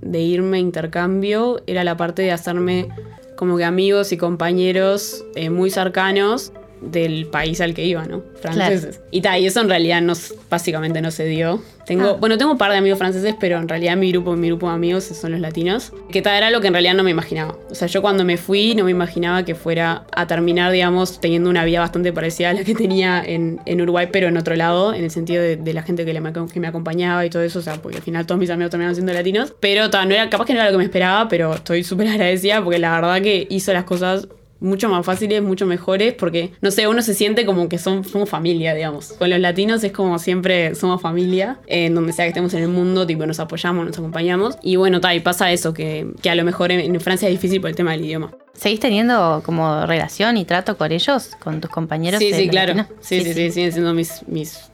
de 0.01 0.20
irme 0.22 0.58
a 0.58 0.60
intercambio 0.60 1.63
era 1.65 1.84
la 1.84 1.98
parte 1.98 2.22
de 2.22 2.31
hacerme 2.31 2.89
como 3.36 3.58
que 3.58 3.63
amigos 3.63 4.12
y 4.12 4.17
compañeros 4.17 5.25
eh, 5.34 5.50
muy 5.50 5.72
cercanos 5.72 6.53
del 6.81 7.27
país 7.27 7.61
al 7.61 7.73
que 7.73 7.85
iba, 7.85 8.05
¿no? 8.05 8.23
Franceses. 8.41 9.01
Y 9.11 9.21
ta, 9.21 9.38
y 9.38 9.45
eso 9.45 9.61
en 9.61 9.69
realidad 9.69 10.01
no, 10.01 10.13
básicamente 10.50 11.01
no 11.01 11.11
se 11.11 11.25
dio. 11.25 11.61
Tengo, 11.85 12.09
Ah. 12.11 12.17
bueno, 12.19 12.38
tengo 12.38 12.51
un 12.51 12.57
par 12.57 12.71
de 12.71 12.77
amigos 12.77 12.97
franceses, 13.00 13.35
pero 13.39 13.57
en 13.57 13.67
realidad 13.67 13.97
mi 13.97 14.11
grupo, 14.11 14.35
mi 14.35 14.47
grupo 14.47 14.67
de 14.67 14.73
amigos 14.75 15.03
son 15.03 15.31
los 15.31 15.39
latinos. 15.41 15.91
Que 16.11 16.21
tal 16.21 16.35
era 16.38 16.50
lo 16.50 16.61
que 16.61 16.67
en 16.67 16.73
realidad 16.73 16.93
no 16.93 17.03
me 17.03 17.11
imaginaba. 17.11 17.57
O 17.69 17.75
sea, 17.75 17.88
yo 17.88 18.01
cuando 18.01 18.23
me 18.23 18.38
fui 18.38 18.75
no 18.75 18.83
me 18.85 18.91
imaginaba 18.91 19.43
que 19.45 19.55
fuera 19.55 20.05
a 20.11 20.27
terminar, 20.27 20.71
digamos, 20.71 21.19
teniendo 21.19 21.50
una 21.50 21.65
vida 21.65 21.79
bastante 21.79 22.13
parecida 22.13 22.51
a 22.51 22.53
la 22.53 22.63
que 22.63 22.75
tenía 22.75 23.21
en, 23.25 23.59
en 23.65 23.81
Uruguay, 23.81 24.09
pero 24.11 24.27
en 24.27 24.38
otro 24.38 24.55
lado, 24.55 24.93
en 24.93 25.03
el 25.03 25.11
sentido 25.11 25.41
de, 25.43 25.57
de 25.57 25.73
la 25.73 25.83
gente 25.83 26.05
que, 26.05 26.13
le, 26.13 26.21
que 26.53 26.59
me 26.59 26.67
acompañaba 26.67 27.25
y 27.25 27.29
todo 27.29 27.41
eso. 27.43 27.59
O 27.59 27.63
sea, 27.63 27.75
porque 27.81 27.97
al 27.97 28.03
final 28.03 28.25
todos 28.25 28.39
mis 28.39 28.50
amigos 28.50 28.71
terminaron 28.71 28.95
siendo 28.95 29.13
latinos. 29.13 29.53
Pero 29.59 29.89
ta, 29.89 30.05
no 30.05 30.13
era, 30.13 30.29
capaz 30.29 30.45
que 30.45 30.53
no 30.53 30.59
era 30.59 30.67
lo 30.69 30.73
que 30.73 30.77
me 30.79 30.83
esperaba, 30.85 31.27
pero 31.27 31.55
estoy 31.55 31.83
súper 31.83 32.07
agradecida 32.09 32.63
porque 32.63 32.79
la 32.79 32.93
verdad 33.00 33.21
que 33.21 33.47
hizo 33.50 33.73
las 33.73 33.83
cosas 33.83 34.27
mucho 34.61 34.87
más 34.87 35.05
fáciles, 35.05 35.41
mucho 35.41 35.65
mejores, 35.65 36.13
porque, 36.13 36.51
no 36.61 36.71
sé, 36.71 36.87
uno 36.87 37.01
se 37.01 37.13
siente 37.13 37.45
como 37.45 37.67
que 37.67 37.77
son, 37.77 38.05
somos 38.05 38.29
familia, 38.29 38.73
digamos. 38.73 39.13
Con 39.13 39.29
los 39.29 39.39
latinos 39.39 39.83
es 39.83 39.91
como 39.91 40.17
siempre 40.19 40.75
somos 40.75 41.01
familia, 41.01 41.59
en 41.67 41.95
donde 41.95 42.13
sea 42.13 42.25
que 42.25 42.29
estemos 42.29 42.53
en 42.53 42.63
el 42.63 42.69
mundo, 42.69 43.05
tipo, 43.05 43.25
nos 43.25 43.39
apoyamos, 43.39 43.85
nos 43.85 43.97
acompañamos. 43.97 44.57
Y 44.61 44.77
bueno, 44.77 45.01
tal, 45.01 45.17
y 45.17 45.19
pasa 45.19 45.51
eso, 45.51 45.73
que, 45.73 46.07
que 46.21 46.29
a 46.29 46.35
lo 46.35 46.43
mejor 46.43 46.71
en, 46.71 46.79
en 46.79 47.01
Francia 47.01 47.27
es 47.27 47.33
difícil 47.33 47.59
por 47.59 47.71
el 47.71 47.75
tema 47.75 47.91
del 47.91 48.05
idioma. 48.05 48.31
¿Seguís 48.53 48.79
teniendo 48.79 49.41
como 49.43 49.85
relación 49.87 50.37
y 50.37 50.45
trato 50.45 50.77
con 50.77 50.91
ellos, 50.91 51.31
con 51.43 51.59
tus 51.59 51.71
compañeros? 51.71 52.19
Sí, 52.19 52.31
sí, 52.31 52.47
claro. 52.47 52.85
Sí, 52.99 53.21
sí, 53.21 53.33
sí, 53.33 53.51
siguen 53.51 53.71
siendo 53.71 53.93
mis, 53.93 54.27
mis, 54.27 54.69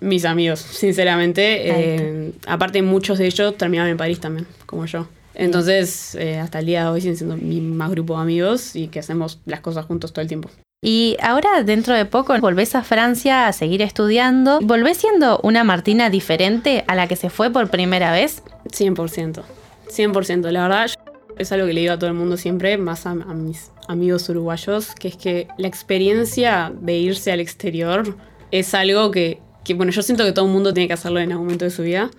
mis 0.00 0.24
amigos, 0.24 0.58
sinceramente. 0.58 1.60
Eh, 1.64 2.32
aparte, 2.46 2.82
muchos 2.82 3.18
de 3.18 3.26
ellos 3.26 3.56
terminaron 3.56 3.90
en 3.90 3.96
París 3.96 4.18
también, 4.18 4.48
como 4.66 4.86
yo. 4.86 5.06
Entonces, 5.38 6.16
eh, 6.16 6.38
hasta 6.38 6.58
el 6.58 6.66
día 6.66 6.82
de 6.82 6.88
hoy 6.88 7.00
siguen 7.00 7.16
siendo 7.16 7.36
mi 7.36 7.60
más 7.60 7.90
grupo 7.92 8.16
de 8.16 8.22
amigos 8.22 8.74
y 8.74 8.88
que 8.88 8.98
hacemos 8.98 9.40
las 9.46 9.60
cosas 9.60 9.86
juntos 9.86 10.12
todo 10.12 10.22
el 10.22 10.28
tiempo. 10.28 10.50
Y 10.82 11.16
ahora, 11.22 11.62
dentro 11.62 11.94
de 11.94 12.04
poco, 12.04 12.36
volvés 12.40 12.74
a 12.74 12.82
Francia 12.82 13.46
a 13.46 13.52
seguir 13.52 13.80
estudiando. 13.80 14.58
¿Volvés 14.60 14.98
siendo 14.98 15.40
una 15.42 15.62
Martina 15.64 16.10
diferente 16.10 16.84
a 16.88 16.96
la 16.96 17.06
que 17.06 17.16
se 17.16 17.30
fue 17.30 17.50
por 17.50 17.70
primera 17.70 18.12
vez? 18.12 18.42
100%. 18.66 19.42
100%. 19.88 20.50
La 20.50 20.62
verdad, 20.62 20.90
es 21.38 21.52
algo 21.52 21.66
que 21.66 21.72
le 21.72 21.80
digo 21.82 21.92
a 21.92 21.98
todo 21.98 22.10
el 22.10 22.16
mundo 22.16 22.36
siempre, 22.36 22.76
más 22.76 23.06
a, 23.06 23.10
a 23.10 23.34
mis 23.34 23.70
amigos 23.86 24.28
uruguayos, 24.28 24.94
que 24.96 25.08
es 25.08 25.16
que 25.16 25.46
la 25.56 25.68
experiencia 25.68 26.72
de 26.80 26.98
irse 26.98 27.30
al 27.30 27.38
exterior 27.40 28.16
es 28.50 28.74
algo 28.74 29.12
que, 29.12 29.40
que, 29.64 29.74
bueno, 29.74 29.92
yo 29.92 30.02
siento 30.02 30.24
que 30.24 30.32
todo 30.32 30.46
el 30.46 30.52
mundo 30.52 30.74
tiene 30.74 30.88
que 30.88 30.94
hacerlo 30.94 31.20
en 31.20 31.30
algún 31.30 31.46
momento 31.46 31.64
de 31.64 31.70
su 31.70 31.82
vida. 31.82 32.10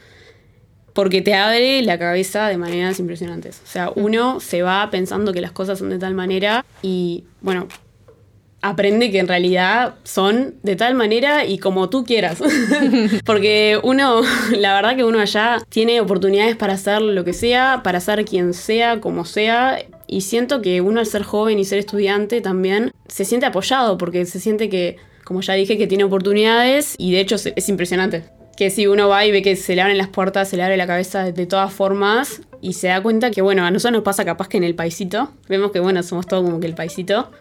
Porque 0.94 1.22
te 1.22 1.34
abre 1.34 1.82
la 1.82 1.98
cabeza 1.98 2.48
de 2.48 2.58
maneras 2.58 3.00
impresionantes. 3.00 3.62
O 3.64 3.68
sea, 3.68 3.92
uno 3.96 4.40
se 4.40 4.62
va 4.62 4.90
pensando 4.92 5.34
que 5.34 5.42
las 5.42 5.52
cosas 5.52 5.80
son 5.80 5.90
de 5.90 6.00
tal 6.00 6.14
manera 6.14 6.66
y, 6.82 7.26
bueno, 7.42 7.68
aprende 8.62 9.12
que 9.12 9.20
en 9.20 9.28
realidad 9.28 9.96
son 10.04 10.56
de 10.64 10.76
tal 10.76 10.96
manera 10.96 11.46
y 11.46 11.58
como 11.60 11.90
tú 11.90 12.04
quieras. 12.04 12.40
Porque 13.26 13.80
uno, 13.84 14.22
la 14.58 14.74
verdad 14.74 14.96
que 14.96 15.04
uno 15.04 15.20
allá 15.20 15.64
tiene 15.70 16.02
oportunidades 16.02 16.56
para 16.56 16.74
hacer 16.74 17.02
lo 17.02 17.24
que 17.24 17.34
sea, 17.34 17.82
para 17.84 18.00
ser 18.00 18.26
quien 18.26 18.54
sea, 18.54 19.00
como 19.00 19.26
sea. 19.26 19.80
Y 20.08 20.22
siento 20.22 20.62
que 20.62 20.82
uno 20.82 21.00
al 21.00 21.06
ser 21.06 21.24
joven 21.24 21.60
y 21.60 21.66
ser 21.66 21.80
estudiante 21.80 22.42
también 22.42 22.92
se 23.08 23.26
siente 23.26 23.46
apoyado 23.46 23.98
porque 23.98 24.26
se 24.26 24.40
siente 24.40 24.70
que, 24.70 24.98
como 25.24 25.42
ya 25.42 25.54
dije, 25.54 25.78
que 25.78 25.88
tiene 25.88 26.04
oportunidades 26.04 26.96
y 26.98 27.12
de 27.12 27.22
hecho 27.22 27.36
es 27.36 27.70
impresionante. 27.70 28.39
Que 28.60 28.70
si 28.70 28.88
uno 28.88 29.08
va 29.08 29.26
y 29.26 29.32
ve 29.32 29.42
que 29.42 29.56
se 29.56 29.74
le 29.74 29.82
abren 29.82 29.98
las 29.98 30.10
puertas, 30.10 30.50
se 30.50 30.58
le 30.58 30.64
abre 30.64 30.76
la 30.76 30.86
cabeza 30.86 31.24
de, 31.24 31.46
todas 31.46 31.72
formas 31.72 32.42
y 32.60 32.74
se 32.74 32.88
da 32.88 33.02
cuenta 33.02 33.32
que, 33.32 33.42
bueno, 33.42 33.64
a 33.64 33.72
nosotros 33.72 33.94
nos 33.94 34.04
pasa 34.04 34.26
capaz 34.26 34.50
que 34.50 34.58
en 34.58 34.66
el 34.66 34.76
paisito, 34.76 35.32
vemos 35.48 35.72
que, 35.72 35.80
bueno, 35.80 36.04
somos 36.04 36.28
todo 36.28 36.44
como 36.44 36.60
que 36.60 36.68
el 36.68 36.76
paisito, 36.76 37.32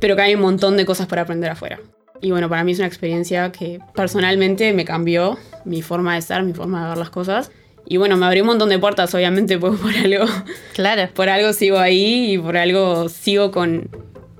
pero 0.00 0.16
que 0.16 0.22
hay 0.22 0.34
un 0.36 0.40
montón 0.40 0.78
de 0.78 0.86
cosas 0.86 1.06
para 1.06 1.20
aprender 1.20 1.50
afuera. 1.50 1.80
Y 2.22 2.30
bueno, 2.30 2.48
para 2.48 2.64
mí 2.64 2.72
es 2.72 2.78
una 2.78 2.88
experiencia 2.88 3.52
que 3.52 3.78
personalmente 3.94 4.72
me 4.72 4.86
cambió 4.86 5.36
mi 5.66 5.82
forma 5.82 6.14
de 6.14 6.22
ser, 6.22 6.42
mi 6.44 6.54
forma 6.54 6.84
de 6.84 6.88
ver 6.88 6.96
las 6.96 7.10
cosas. 7.10 7.50
Y 7.84 7.98
bueno, 7.98 8.16
me 8.16 8.24
abrió 8.24 8.42
un 8.42 8.46
montón 8.46 8.70
de 8.70 8.78
puertas, 8.78 9.14
obviamente, 9.14 9.58
pues 9.60 9.78
por 9.78 9.94
algo, 9.94 10.24
Claro. 10.72 11.10
por 11.12 11.28
algo 11.28 11.52
sigo 11.52 11.76
ahí 11.76 12.32
y 12.32 12.38
por 12.38 12.56
algo 12.56 13.10
sigo 13.10 13.50
con, 13.50 13.90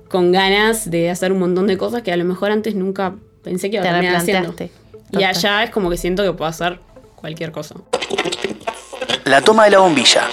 con 0.09 0.31
ganas 0.31 0.89
de 0.89 1.11
hacer 1.11 1.31
un 1.31 1.37
montón 1.37 1.67
de 1.67 1.77
cosas 1.77 2.01
que 2.01 2.11
a 2.11 2.17
lo 2.17 2.25
mejor 2.25 2.49
antes 2.49 2.73
nunca 2.73 3.13
pensé 3.43 3.69
que 3.69 3.75
iba 3.77 3.83
a 3.83 3.89
Te 3.89 3.91
terminar 3.91 4.15
haciendo. 4.15 4.55
Y 5.17 5.23
allá 5.23 5.63
es 5.63 5.69
como 5.69 5.89
que 5.89 5.97
siento 5.97 6.23
que 6.23 6.33
puedo 6.33 6.49
hacer 6.49 6.79
cualquier 7.15 7.51
cosa. 7.51 7.75
La 9.25 9.41
toma 9.41 9.65
de 9.65 9.71
la 9.71 9.79
bombilla. 9.79 10.27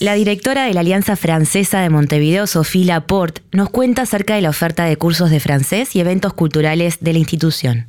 La 0.00 0.14
directora 0.14 0.66
de 0.66 0.74
la 0.74 0.80
Alianza 0.80 1.16
Francesa 1.16 1.80
de 1.80 1.90
Montevideo, 1.90 2.46
Sophie 2.46 2.84
Laporte, 2.84 3.42
nos 3.50 3.68
cuenta 3.70 4.02
acerca 4.02 4.36
de 4.36 4.42
la 4.42 4.50
oferta 4.50 4.84
de 4.84 4.96
cursos 4.96 5.30
de 5.30 5.40
francés 5.40 5.96
y 5.96 6.00
eventos 6.00 6.34
culturales 6.34 6.98
de 7.00 7.12
la 7.12 7.18
institución. 7.18 7.86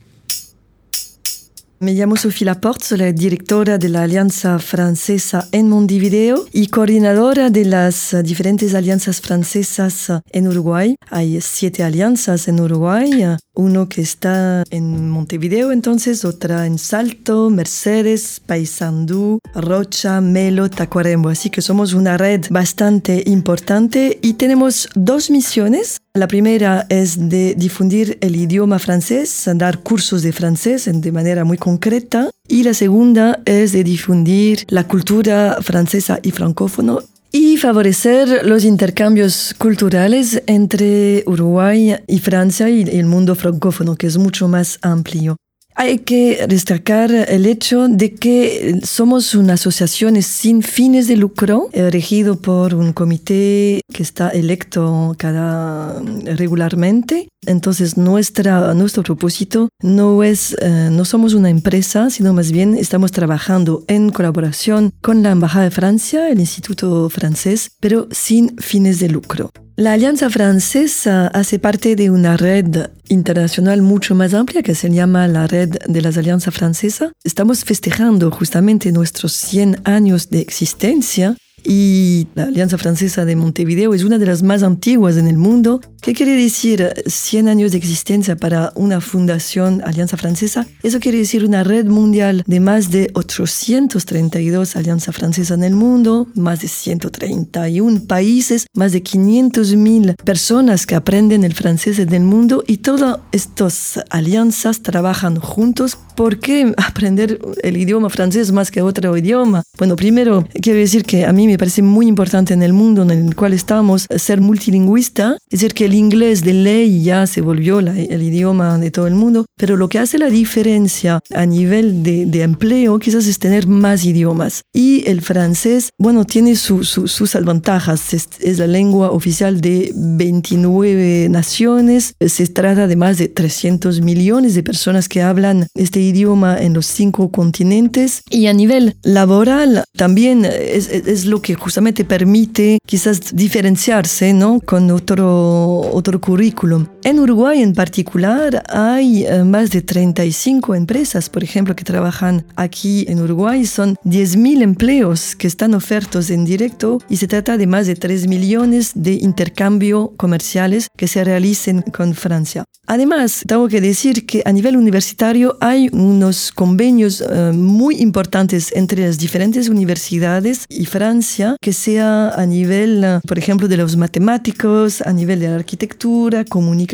Me 1.81 1.93
llamo 1.93 2.17
Sofía 2.17 2.47
Laporte, 2.47 2.83
soy 2.83 2.97
la 2.97 3.11
directora 3.13 3.77
de 3.77 3.87
la 3.87 4.03
Alianza 4.03 4.59
Francesa 4.59 5.47
en 5.53 5.69
Montevideo 5.69 6.45
y 6.51 6.67
coordinadora 6.67 7.49
de 7.49 7.63
las 7.63 8.17
diferentes 8.21 8.75
alianzas 8.75 9.21
francesas 9.21 10.11
en 10.29 10.49
Uruguay. 10.49 10.95
Hay 11.09 11.39
siete 11.39 11.83
alianzas 11.83 12.49
en 12.49 12.59
Uruguay, 12.59 13.37
uno 13.53 13.87
que 13.87 14.01
está 14.01 14.65
en 14.71 15.09
Montevideo, 15.09 15.71
entonces 15.71 16.25
otra 16.25 16.65
en 16.65 16.79
Salto, 16.79 17.49
Mercedes, 17.49 18.41
Paysandú, 18.45 19.39
Rocha, 19.55 20.19
Melo, 20.19 20.69
Tacuarembó. 20.69 21.29
Así 21.29 21.49
que 21.49 21.61
somos 21.61 21.93
una 21.93 22.17
red 22.17 22.45
bastante 22.49 23.23
importante 23.25 24.19
y 24.21 24.33
tenemos 24.33 24.89
dos 24.95 25.29
misiones. 25.29 26.01
La 26.19 26.27
primera 26.27 26.85
es 26.89 27.29
de 27.29 27.55
difundir 27.55 28.17
el 28.19 28.35
idioma 28.35 28.77
francés, 28.77 29.49
dar 29.55 29.79
cursos 29.79 30.21
de 30.21 30.33
francés 30.33 30.89
de 30.91 31.11
manera 31.13 31.45
muy 31.45 31.57
concreta. 31.57 32.29
Y 32.45 32.63
la 32.63 32.73
segunda 32.73 33.39
es 33.45 33.71
de 33.71 33.85
difundir 33.85 34.65
la 34.67 34.83
cultura 34.83 35.59
francesa 35.61 36.19
y 36.21 36.31
francófono 36.31 36.99
y 37.31 37.55
favorecer 37.55 38.45
los 38.45 38.65
intercambios 38.65 39.55
culturales 39.57 40.43
entre 40.45 41.23
Uruguay 41.25 41.95
y 42.05 42.19
Francia 42.19 42.69
y 42.69 42.81
el 42.81 43.05
mundo 43.05 43.33
francófono, 43.35 43.95
que 43.95 44.07
es 44.07 44.17
mucho 44.17 44.49
más 44.49 44.77
amplio. 44.81 45.37
Hay 45.81 45.99
que 45.99 46.45
destacar 46.49 47.09
el 47.09 47.45
hecho 47.45 47.87
de 47.87 48.13
que 48.13 48.81
somos 48.83 49.33
una 49.33 49.53
asociación 49.53 50.21
sin 50.21 50.61
fines 50.61 51.07
de 51.07 51.15
lucro, 51.15 51.69
regido 51.73 52.35
por 52.35 52.75
un 52.75 52.91
comité 52.91 53.79
que 53.93 54.03
está 54.03 54.27
electo 54.27 55.15
cada 55.17 56.01
regularmente. 56.35 57.29
Entonces 57.45 57.95
nuestra, 57.95 58.73
nuestro 58.73 59.03
propósito 59.03 59.69
no 59.81 60.21
es, 60.21 60.53
eh, 60.59 60.89
no 60.91 61.05
somos 61.05 61.33
una 61.33 61.49
empresa, 61.49 62.09
sino 62.09 62.33
más 62.33 62.51
bien 62.51 62.75
estamos 62.75 63.13
trabajando 63.13 63.85
en 63.87 64.09
colaboración 64.09 64.91
con 64.99 65.23
la 65.23 65.31
Embajada 65.31 65.63
de 65.63 65.71
Francia, 65.71 66.27
el 66.27 66.41
Instituto 66.41 67.09
francés, 67.09 67.71
pero 67.79 68.09
sin 68.11 68.57
fines 68.57 68.99
de 68.99 69.07
lucro. 69.07 69.49
La 69.79 69.93
Alianza 69.93 70.29
Francesa 70.29 71.27
hace 71.27 71.57
parte 71.57 71.95
de 71.95 72.09
una 72.09 72.35
red 72.35 72.89
internacional 73.07 73.81
mucho 73.81 74.13
más 74.13 74.33
amplia 74.33 74.61
que 74.61 74.75
se 74.75 74.89
llama 74.89 75.25
la 75.29 75.47
Red 75.47 75.69
de 75.87 76.01
las 76.01 76.17
Alianzas 76.17 76.53
Francesas. 76.53 77.13
Estamos 77.23 77.63
festejando 77.63 78.29
justamente 78.29 78.91
nuestros 78.91 79.31
100 79.31 79.83
años 79.85 80.29
de 80.31 80.41
existencia 80.41 81.37
y 81.63 82.27
la 82.35 82.43
Alianza 82.43 82.77
Francesa 82.77 83.25
de 83.25 83.35
Montevideo 83.35 83.93
es 83.93 84.03
una 84.03 84.17
de 84.17 84.25
las 84.25 84.43
más 84.43 84.63
antiguas 84.63 85.17
en 85.17 85.27
el 85.27 85.37
mundo, 85.37 85.81
¿Qué 86.01 86.13
quiere 86.13 86.31
decir 86.31 86.93
100 87.05 87.49
años 87.49 87.71
de 87.73 87.77
existencia 87.77 88.37
para 88.37 88.71
una 88.75 89.01
fundación 89.01 89.81
Alianza 89.83 90.15
Francesa? 90.15 90.65
Eso 90.81 90.99
quiere 91.01 91.17
decir 91.17 91.43
una 91.43 91.65
red 91.65 91.87
mundial 91.87 92.43
de 92.47 92.61
más 92.61 92.89
de 92.89 93.11
832 93.15 94.77
alianzas 94.77 95.13
francesas 95.13 95.57
en 95.57 95.65
el 95.65 95.75
mundo, 95.75 96.27
más 96.35 96.61
de 96.61 96.69
131 96.69 98.05
países, 98.05 98.65
más 98.73 98.93
de 98.93 99.03
500 99.03 99.75
mil 99.75 100.15
personas 100.23 100.85
que 100.85 100.95
aprenden 100.95 101.43
el 101.43 101.53
francés 101.53 101.99
en 101.99 102.13
el 102.13 102.23
mundo 102.23 102.63
y 102.65 102.77
todas 102.77 103.19
estas 103.33 103.99
alianzas 104.09 104.81
trabajan 104.81 105.37
juntos. 105.37 105.97
¿Por 106.15 106.39
qué 106.39 106.73
aprender 106.77 107.39
el 107.61 107.75
idioma 107.75 108.09
francés 108.09 108.53
más 108.53 108.71
que 108.71 108.81
otro 108.81 109.17
idioma? 109.17 109.63
Bueno, 109.77 109.97
primero 109.97 110.47
quiero 110.61 110.79
decir 110.79 111.03
que 111.03 111.25
a 111.25 111.33
mí 111.33 111.45
me 111.49 111.57
parece 111.57 111.81
muy 111.81 112.07
importante 112.07 112.53
en 112.53 112.63
el 112.63 112.73
mundo 112.73 113.01
en 113.03 113.11
el 113.11 113.35
cual 113.35 113.53
estamos 113.53 114.07
ser 114.15 114.41
multilingüista, 114.41 115.37
es 115.49 115.59
decir, 115.59 115.73
que 115.73 115.85
el 115.85 115.93
inglés 115.93 116.43
de 116.43 116.53
ley 116.53 117.03
ya 117.03 117.27
se 117.27 117.41
volvió 117.41 117.79
el 117.79 118.23
idioma 118.23 118.77
de 118.77 118.91
todo 118.91 119.07
el 119.07 119.15
mundo, 119.15 119.45
pero 119.57 119.77
lo 119.77 119.89
que 119.89 119.99
hace 119.99 120.17
la 120.17 120.29
diferencia 120.29 121.19
a 121.33 121.45
nivel 121.45 122.03
de, 122.03 122.25
de 122.25 122.43
empleo 122.43 122.99
quizás 122.99 123.27
es 123.27 123.39
tener 123.39 123.67
más 123.67 124.05
idiomas. 124.05 124.61
Y 124.73 125.07
el 125.07 125.21
francés, 125.21 125.89
bueno, 125.97 126.25
tiene 126.25 126.55
sus 126.55 126.97
ventajas, 127.45 128.13
es, 128.13 128.29
es, 128.39 128.59
la 128.59 128.67
lengua 128.67 129.11
oficial 129.11 129.61
de 129.61 129.91
29 129.95 131.29
naciones, 131.29 132.13
se 132.19 132.47
trata 132.47 132.87
de 132.87 132.95
más 132.95 133.17
de 133.17 133.27
300 133.27 134.01
millones 134.01 134.55
de 134.55 134.63
personas 134.63 135.09
que 135.09 135.21
hablan 135.21 135.67
este 135.75 135.99
idioma 135.99 136.61
en 136.61 136.73
los 136.73 136.85
cinco 136.85 137.31
continentes. 137.31 138.21
Y 138.29 138.47
a 138.47 138.53
nivel 138.53 138.97
laboral 139.03 139.83
también 139.97 140.45
es, 140.45 140.89
es 140.89 141.25
lo 141.25 141.38
que 141.41 141.55
justamente 141.55 142.05
permite 142.05 142.79
quizás 142.85 143.35
diferenciarse 143.35 144.33
¿no? 144.33 144.59
con 144.59 144.91
otro, 144.91 145.81
otro 145.93 146.19
currículum. 146.19 146.85
En 147.01 147.17
Uruguay 147.17 147.61
en 147.61 147.73
particular 147.73 148.61
hay 148.67 149.25
eh, 149.25 149.45
más 149.45 149.71
de 149.71 149.81
35 149.81 150.75
empresas, 150.75 151.29
por 151.29 151.45
ejemplo, 151.45 151.73
que 151.73 151.85
trabajan 151.85 152.45
aquí 152.57 153.05
en 153.07 153.21
Uruguay. 153.21 153.65
Son 153.65 153.95
10.000 154.03 154.61
empleos 154.61 155.33
que 155.37 155.47
están 155.47 155.73
ofertos 155.75 156.29
en 156.29 156.43
directo 156.43 156.99
y 157.09 157.15
se 157.15 157.27
trata 157.27 157.57
de 157.57 157.67
más 157.67 157.87
de 157.87 157.95
3 157.95 158.27
millones 158.27 158.91
de 158.95 159.13
intercambio 159.13 160.11
comerciales 160.17 160.89
que 160.97 161.07
se 161.07 161.23
realicen 161.23 161.83
con 161.83 162.15
Francia. 162.15 162.65
Además, 162.85 163.43
tengo 163.47 163.67
que 163.67 163.81
decir 163.81 164.25
que 164.25 164.41
a 164.45 164.51
nivel 164.51 164.75
universitario 164.75 165.57
hay 165.61 165.89
unos 165.93 166.51
convenios 166.51 167.21
uh, 167.21 167.53
muy 167.53 167.97
importantes 167.97 168.75
entre 168.75 169.05
las 169.05 169.19
diferentes 169.19 169.69
universidades 169.69 170.65
y 170.67 170.85
Francia, 170.85 171.55
que 171.61 171.71
sea 171.71 172.29
a 172.29 172.47
nivel, 172.47 173.03
uh, 173.03 173.27
por 173.27 173.37
ejemplo, 173.37 173.67
de 173.67 173.77
los 173.77 173.95
matemáticos, 173.95 175.03
a 175.03 175.13
nivel 175.13 175.39
de 175.39 175.49
la 175.49 175.55
arquitectura, 175.57 176.43
comunicación, 176.45 176.88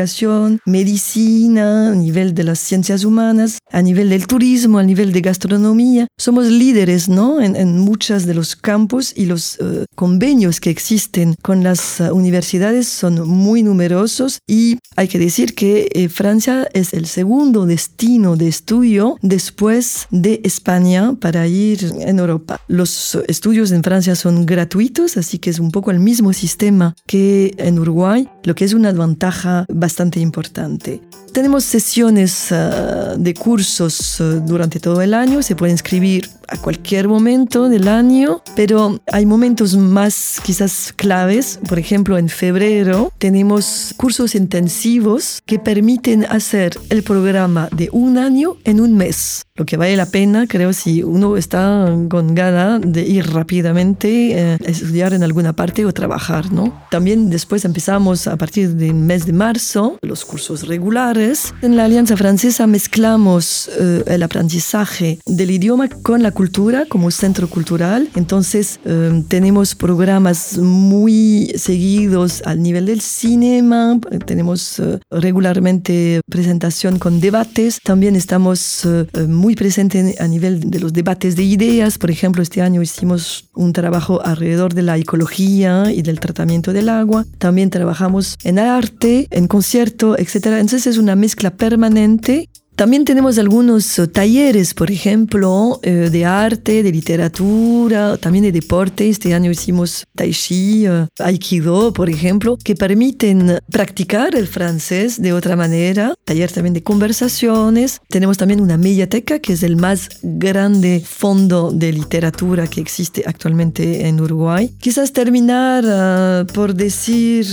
medicina, 0.66 1.92
a 1.92 1.96
nivel 1.96 2.34
de 2.34 2.44
las 2.44 2.60
ciencias 2.60 3.04
humanas, 3.04 3.60
a 3.72 3.82
nivel 3.82 4.10
del 4.10 4.28
turismo, 4.28 4.80
a 4.80 4.84
nivel 4.84 5.12
de 5.12 5.22
gastronomía. 5.22 6.08
Somos 6.18 6.48
líderes 6.48 7.10
¿no? 7.10 7.42
en, 7.42 7.56
en 7.56 7.80
muchos 7.80 8.26
de 8.26 8.34
los 8.34 8.56
campos 8.56 9.14
y 9.16 9.26
los 9.26 9.60
uh, 9.60 9.86
convenios 9.96 10.60
que 10.60 10.70
existen 10.70 11.36
con 11.42 11.64
las 11.64 12.00
universidades 12.12 12.88
son 12.88 13.28
muy 13.28 13.64
numerosos 13.64 14.40
y 14.48 14.78
hay 14.96 15.08
que 15.08 15.20
decir 15.20 15.56
que 15.56 15.90
eh, 15.94 16.10
Francia 16.10 16.68
es 16.74 16.94
el 16.94 17.06
segundo 17.06 17.66
destino 17.66 18.36
de 18.36 18.48
estudio 18.48 19.18
después 19.22 20.08
de 20.12 20.42
España 20.44 21.16
para 21.20 21.48
ir 21.48 21.94
en 22.00 22.20
Europa. 22.20 22.62
Los 22.68 23.18
estudios 23.28 23.72
en 23.72 23.84
Francia 23.84 24.16
son 24.16 24.46
gratuitos, 24.46 25.18
así 25.18 25.40
que 25.40 25.50
es 25.50 25.60
un 25.60 25.72
poco 25.72 25.92
el 25.92 26.00
mismo 26.00 26.34
sistema 26.34 26.96
que 27.08 27.54
en 27.58 27.80
Uruguay, 27.80 28.30
lo 28.44 28.56
que 28.56 28.66
es 28.66 28.74
una 28.74 28.92
ventaja 28.92 29.66
bastante 29.86 30.20
importante. 30.20 31.00
Tenemos 31.36 31.66
sesiones 31.66 32.50
uh, 32.54 33.18
de 33.18 33.34
cursos 33.34 34.22
uh, 34.22 34.40
durante 34.40 34.80
todo 34.80 35.02
el 35.02 35.14
año, 35.14 35.42
se 35.42 35.54
puede 35.54 35.74
inscribir 35.74 36.30
a 36.48 36.58
cualquier 36.58 37.08
momento 37.08 37.70
del 37.70 37.88
año, 37.88 38.42
pero 38.56 39.02
hay 39.12 39.26
momentos 39.26 39.76
más 39.76 40.40
quizás 40.44 40.94
claves. 40.96 41.60
Por 41.68 41.80
ejemplo, 41.80 42.18
en 42.18 42.30
febrero 42.30 43.12
tenemos 43.18 43.94
cursos 43.98 44.36
intensivos 44.36 45.42
que 45.46 45.60
permiten 45.60 46.26
hacer 46.26 46.78
el 46.90 47.04
programa 47.04 47.70
de 47.72 47.90
un 47.92 48.18
año 48.18 48.56
en 48.64 48.80
un 48.80 48.96
mes. 48.96 49.44
Lo 49.56 49.66
que 49.66 49.78
vale 49.78 49.96
la 49.96 50.06
pena, 50.06 50.48
creo, 50.48 50.74
si 50.74 51.02
uno 51.02 51.38
está 51.38 51.90
con 52.10 52.36
gana 52.36 52.80
de 52.80 53.04
ir 53.04 53.32
rápidamente, 53.32 54.38
eh, 54.38 54.58
estudiar 54.66 55.14
en 55.14 55.24
alguna 55.24 55.54
parte 55.54 55.86
o 55.86 55.94
trabajar, 55.94 56.52
¿no? 56.52 56.84
También 56.92 57.30
después 57.30 57.64
empezamos 57.64 58.28
a 58.28 58.36
partir 58.36 58.76
del 58.76 58.96
mes 58.96 59.26
de 59.26 59.34
marzo 59.34 59.98
los 60.02 60.26
cursos 60.26 60.68
regulares. 60.68 61.25
En 61.62 61.76
la 61.76 61.86
Alianza 61.86 62.16
Francesa 62.16 62.68
mezclamos 62.68 63.68
eh, 63.80 64.04
el 64.06 64.22
aprendizaje 64.22 65.18
del 65.26 65.50
idioma 65.50 65.90
con 65.90 66.22
la 66.22 66.32
cultura 66.32 66.86
como 66.88 67.10
centro 67.10 67.50
cultural. 67.50 68.10
Entonces 68.16 68.80
eh, 68.86 69.24
tenemos 69.28 69.74
programas 69.74 70.60
muy 70.60 71.52
seguidos 71.56 72.44
al 72.46 72.62
nivel 72.62 72.86
del 72.86 73.02
cinema, 73.02 74.00
tenemos 74.28 74.80
eh, 74.80 75.00
regularmente 75.10 76.22
presentación 76.30 77.00
con 77.00 77.20
debates, 77.20 77.80
también 77.84 78.16
estamos 78.16 78.86
eh, 78.86 79.08
muy 79.28 79.56
presentes 79.56 80.20
a 80.20 80.28
nivel 80.28 80.70
de 80.70 80.80
los 80.80 80.94
debates 80.94 81.36
de 81.36 81.44
ideas. 81.44 81.98
Por 81.98 82.12
ejemplo, 82.12 82.44
este 82.44 82.62
año 82.62 82.84
hicimos 82.84 83.50
un 83.56 83.74
trabajo 83.74 84.24
alrededor 84.24 84.76
de 84.76 84.84
la 84.84 84.98
ecología 84.98 85.92
y 85.92 86.04
del 86.04 86.20
tratamiento 86.20 86.72
del 86.72 86.90
agua. 86.90 87.26
También 87.40 87.72
trabajamos 87.72 88.36
en 88.44 88.60
arte, 88.60 89.28
en 89.32 89.48
concierto, 89.48 90.16
etc. 90.18 90.36
Entonces 90.60 90.86
es 90.86 90.98
una 90.98 91.15
mezcla 91.16 91.52
permanente 91.52 92.50
también 92.76 93.06
tenemos 93.06 93.38
algunos 93.38 93.98
eh, 94.00 94.08
talleres, 94.08 94.74
por 94.74 94.92
ejemplo, 94.92 95.80
eh, 95.82 96.10
de 96.12 96.26
arte, 96.26 96.84
de 96.84 96.92
literatura, 96.92 98.18
también 98.18 98.44
de 98.44 98.52
deporte. 98.52 99.08
Este 99.08 99.34
año 99.34 99.50
hicimos 99.50 100.04
tai 100.14 100.32
chi, 100.32 100.86
eh, 100.86 101.08
aikido, 101.20 101.94
por 101.94 102.10
ejemplo, 102.10 102.58
que 102.62 102.76
permiten 102.76 103.60
practicar 103.72 104.36
el 104.36 104.48
francés 104.48 105.22
de 105.22 105.32
otra 105.32 105.56
manera. 105.56 106.16
Taller 106.26 106.52
también 106.52 106.74
de 106.74 106.84
conversaciones. 106.84 108.02
Tenemos 108.10 108.38
también 108.38 108.60
una 108.60 108.78
mediateca, 108.78 109.40
que 109.40 109.54
es 109.54 109.64
el 109.64 109.78
más 109.78 110.10
grande 110.22 111.02
fondo 111.06 111.72
de 111.72 111.94
literatura 111.94 112.68
que 112.68 112.82
existe 112.82 113.24
actualmente 113.26 114.06
en 114.06 114.20
Uruguay. 114.20 114.76
Quizás 114.80 115.14
terminar 115.14 116.46
por 116.48 116.76
decir 116.76 117.46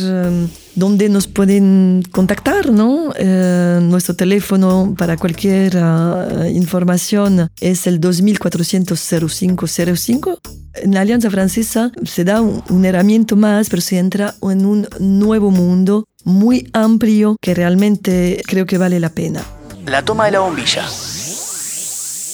donde 0.74 1.08
nos 1.08 1.26
pueden 1.26 2.02
contactar, 2.10 2.70
¿no? 2.70 3.14
Eh, 3.16 3.78
nuestro 3.82 4.14
teléfono 4.16 4.94
para 4.96 5.16
cualquier 5.16 5.76
uh, 5.76 6.44
información 6.46 7.48
es 7.60 7.86
el 7.86 8.00
2400-0505. 8.00 10.38
En 10.74 10.94
la 10.94 11.02
Alianza 11.02 11.30
Francesa 11.30 11.92
se 12.04 12.24
da 12.24 12.40
un, 12.40 12.62
un 12.70 12.84
herramienta 12.84 13.36
más, 13.36 13.68
pero 13.68 13.82
se 13.82 13.98
entra 13.98 14.34
en 14.42 14.64
un 14.64 14.88
nuevo 14.98 15.50
mundo 15.50 16.06
muy 16.24 16.70
amplio 16.72 17.36
que 17.40 17.54
realmente 17.54 18.42
creo 18.46 18.66
que 18.66 18.78
vale 18.78 19.00
la 19.00 19.10
pena. 19.10 19.42
La 19.86 20.04
toma 20.04 20.26
de 20.26 20.32
la 20.32 20.40
bombilla. 20.40 20.86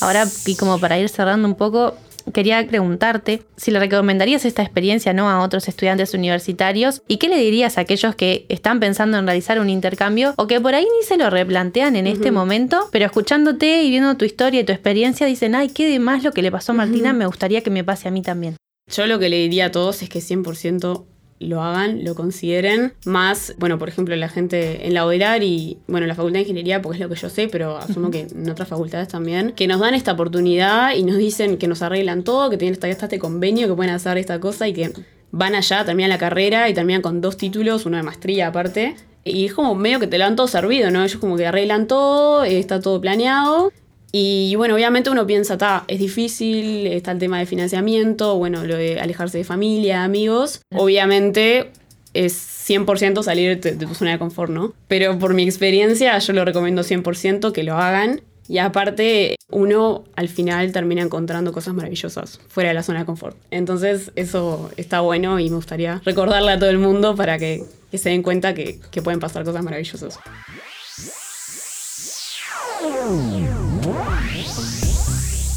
Ahora, 0.01 0.29
y 0.46 0.55
como 0.55 0.79
para 0.79 0.98
ir 0.98 1.09
cerrando 1.09 1.48
un 1.48 1.57
poco, 1.57 1.94
quería 2.33 2.67
preguntarte 2.67 3.43
si 3.57 3.71
le 3.71 3.79
recomendarías 3.79 4.45
esta 4.45 4.62
experiencia 4.62 5.12
¿no? 5.12 5.29
a 5.31 5.43
otros 5.43 5.69
estudiantes 5.69 6.14
universitarios 6.14 7.03
y 7.09 7.19
qué 7.19 7.29
le 7.29 7.38
dirías 7.38 7.79
a 7.79 7.83
aquellos 7.83 8.14
que 8.14 8.47
están 8.49 8.81
pensando 8.81 9.19
en 9.19 9.27
realizar 9.27 9.61
un 9.61 9.71
intercambio 9.71 10.35
o 10.37 10.47
que 10.47 10.61
por 10.61 10.75
ahí 10.75 10.85
ni 10.85 11.07
se 11.07 11.17
lo 11.17 11.31
replantean 11.31 11.97
en 11.97 12.07
este 12.07 12.31
momento, 12.31 12.88
pero 12.93 13.07
escuchándote 13.07 13.83
y 13.83 13.91
viendo 13.91 14.17
tu 14.17 14.25
historia 14.25 14.61
y 14.61 14.64
tu 14.64 14.73
experiencia 14.73 15.27
dicen, 15.27 15.55
ay, 15.55 15.69
qué 15.69 15.88
de 15.88 15.99
más 15.99 16.25
lo 16.25 16.33
que 16.33 16.43
le 16.43 16.51
pasó 16.51 16.73
a 16.73 16.77
Martina, 16.77 17.12
me 17.12 17.27
gustaría 17.27 17.62
que 17.62 17.71
me 17.71 17.85
pase 17.85 18.09
a 18.09 18.11
mí 18.11 18.23
también. 18.23 18.57
Yo 18.91 19.07
lo 19.07 19.19
que 19.19 19.29
le 19.29 19.37
diría 19.37 19.67
a 19.67 19.71
todos 19.71 20.03
es 20.03 20.09
que 20.09 20.21
100% 20.21 21.05
lo 21.40 21.62
hagan, 21.62 22.05
lo 22.05 22.14
consideren. 22.14 22.94
Más, 23.05 23.55
bueno, 23.59 23.79
por 23.79 23.88
ejemplo, 23.88 24.14
la 24.16 24.29
gente 24.29 24.87
en 24.87 24.94
la 24.94 25.07
OELAR 25.07 25.42
y, 25.42 25.79
bueno, 25.87 26.07
la 26.07 26.14
Facultad 26.14 26.38
de 26.38 26.42
Ingeniería, 26.42 26.83
porque 26.83 26.96
es 26.96 27.01
lo 27.03 27.09
que 27.09 27.14
yo 27.14 27.29
sé, 27.29 27.48
pero 27.48 27.77
asumo 27.77 28.11
que 28.11 28.27
en 28.31 28.48
otras 28.51 28.68
facultades 28.68 29.09
también, 29.09 29.53
que 29.53 29.66
nos 29.66 29.81
dan 29.81 29.94
esta 29.94 30.12
oportunidad 30.12 30.94
y 30.94 31.03
nos 31.03 31.16
dicen 31.16 31.59
que 31.59 31.68
nos 31.68 31.83
arreglan 31.83 32.24
todo, 32.24 32.51
que 32.51 32.57
tienen 32.57 32.74
hasta 32.74 32.88
este 32.88 33.18
convenio, 33.18 33.68
que 33.68 33.74
pueden 33.74 33.94
hacer 33.94 34.18
esta 34.18 34.40
cosa 34.40 34.68
y 34.68 34.72
que 34.72 34.92
van 35.31 35.55
allá, 35.55 35.85
terminan 35.85 36.11
la 36.11 36.18
carrera 36.18 36.68
y 36.68 36.74
terminan 36.74 37.03
con 37.03 37.20
dos 37.20 37.37
títulos, 37.37 37.87
uno 37.87 37.96
de 37.96 38.03
maestría 38.03 38.48
aparte. 38.48 38.96
Y 39.24 39.46
es 39.46 39.53
como 39.53 39.74
medio 39.74 40.01
que 40.01 40.07
te 40.07 40.16
lo 40.16 40.24
dan 40.24 40.37
todo 40.37 40.48
servido, 40.48 40.90
¿no? 40.90 41.05
Ellos 41.05 41.20
como 41.20 41.37
que 41.37 41.46
arreglan 41.46 41.87
todo, 41.87 42.44
está 42.44 42.81
todo 42.81 43.01
planeado 43.01 43.72
y 44.11 44.55
bueno, 44.57 44.75
obviamente 44.75 45.11
uno 45.11 45.27
piensa, 45.27 45.55
está, 45.55 45.85
es 45.87 45.99
difícil, 45.99 46.87
está 46.87 47.12
el 47.12 47.18
tema 47.18 47.38
de 47.38 47.47
financiamiento, 47.47 48.37
bueno, 48.37 48.64
lo 48.64 48.77
de 48.77 49.01
alejarse 49.01 49.38
de 49.38 49.44
familia, 49.44 50.05
amigos. 50.05 50.62
Obviamente 50.75 51.71
es 52.14 52.35
100% 52.68 53.23
salir 53.23 53.61
de, 53.61 53.73
tu 53.73 53.94
zona 53.94 54.12
de 54.12 54.18
confort, 54.18 54.51
¿no? 54.51 54.73
Pero 54.88 55.18
por 55.18 55.35
mi 55.35 55.44
experiencia 55.44 56.18
yo 56.18 56.33
lo 56.33 56.44
recomiendo 56.44 56.83
100% 56.83 57.53
que 57.53 57.62
lo 57.62 57.77
hagan 57.77 58.23
Y 58.49 58.59
aparte, 58.59 59.37
uno 59.51 60.05
al 60.16 60.29
final 60.29 60.73
termina 60.73 61.03
encontrando 61.03 61.53
cosas 61.53 61.75
maravillosas 61.75 62.40
fuera 62.49 62.71
de 62.71 62.75
la 62.75 62.83
zona 62.83 63.01
de 63.01 63.05
confort. 63.05 63.37
Entonces, 63.51 64.11
eso 64.16 64.71
está 64.79 65.01
bueno 65.03 65.38
y 65.38 65.51
me 65.51 65.57
gustaría 65.57 66.01
recordarle 66.05 66.53
a 66.53 66.59
todo 66.59 66.71
el 66.71 66.79
mundo 66.79 67.14
para 67.14 67.38
que, 67.38 67.62
que 67.90 67.99
se 67.99 68.09
den 68.09 68.23
cuenta 68.23 68.55
que, 68.55 68.81
que 68.90 69.03
pueden 69.03 69.21
pasar 69.21 69.44
cosas 69.44 69.62
maravillosas. 69.62 70.18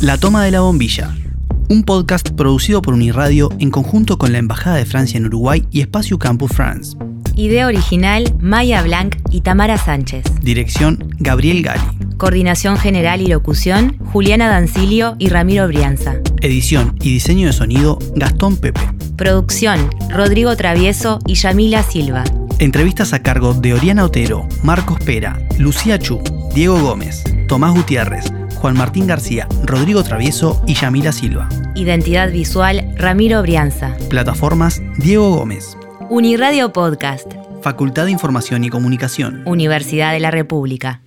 La 0.01 0.17
toma 0.17 0.43
de 0.43 0.49
la 0.49 0.61
bombilla. 0.61 1.15
Un 1.69 1.83
podcast 1.83 2.31
producido 2.31 2.81
por 2.81 2.95
Uniradio 2.95 3.51
en 3.59 3.69
conjunto 3.69 4.17
con 4.17 4.31
la 4.31 4.39
Embajada 4.39 4.77
de 4.77 4.85
Francia 4.85 5.19
en 5.19 5.27
Uruguay 5.27 5.67
y 5.69 5.81
Espacio 5.81 6.17
Campus 6.17 6.53
France. 6.53 6.97
Idea 7.35 7.67
original, 7.67 8.33
Maya 8.39 8.81
Blanc 8.81 9.17
y 9.29 9.41
Tamara 9.41 9.77
Sánchez. 9.77 10.25
Dirección, 10.41 11.13
Gabriel 11.19 11.61
Gali. 11.61 11.83
Coordinación 12.17 12.77
general 12.77 13.21
y 13.21 13.27
locución, 13.27 13.99
Juliana 14.11 14.49
Dancilio 14.49 15.15
y 15.19 15.29
Ramiro 15.29 15.67
Brianza. 15.67 16.15
Edición 16.41 16.95
y 16.99 17.13
diseño 17.13 17.45
de 17.45 17.53
sonido, 17.53 17.99
Gastón 18.15 18.57
Pepe. 18.57 18.81
Producción, 19.17 19.87
Rodrigo 20.09 20.55
Travieso 20.55 21.19
y 21.27 21.35
Yamila 21.35 21.83
Silva. 21.83 22.23
Entrevistas 22.57 23.13
a 23.13 23.21
cargo 23.21 23.53
de 23.53 23.75
Oriana 23.75 24.03
Otero, 24.05 24.47
Marcos 24.63 24.99
Pera, 24.99 25.39
Lucía 25.59 25.99
Chu, 25.99 26.19
Diego 26.55 26.81
Gómez, 26.81 27.23
Tomás 27.47 27.75
Gutiérrez, 27.75 28.31
Juan 28.61 28.77
Martín 28.77 29.07
García, 29.07 29.47
Rodrigo 29.63 30.03
Travieso 30.03 30.61
y 30.67 30.75
Yamila 30.75 31.11
Silva. 31.11 31.49
Identidad 31.73 32.31
visual, 32.31 32.93
Ramiro 32.95 33.41
Brianza. 33.41 33.97
Plataformas, 34.07 34.83
Diego 34.97 35.35
Gómez. 35.35 35.75
Uniradio 36.11 36.71
Podcast. 36.71 37.33
Facultad 37.63 38.05
de 38.05 38.11
Información 38.11 38.63
y 38.63 38.69
Comunicación. 38.69 39.41
Universidad 39.47 40.11
de 40.13 40.19
la 40.19 40.29
República. 40.29 41.01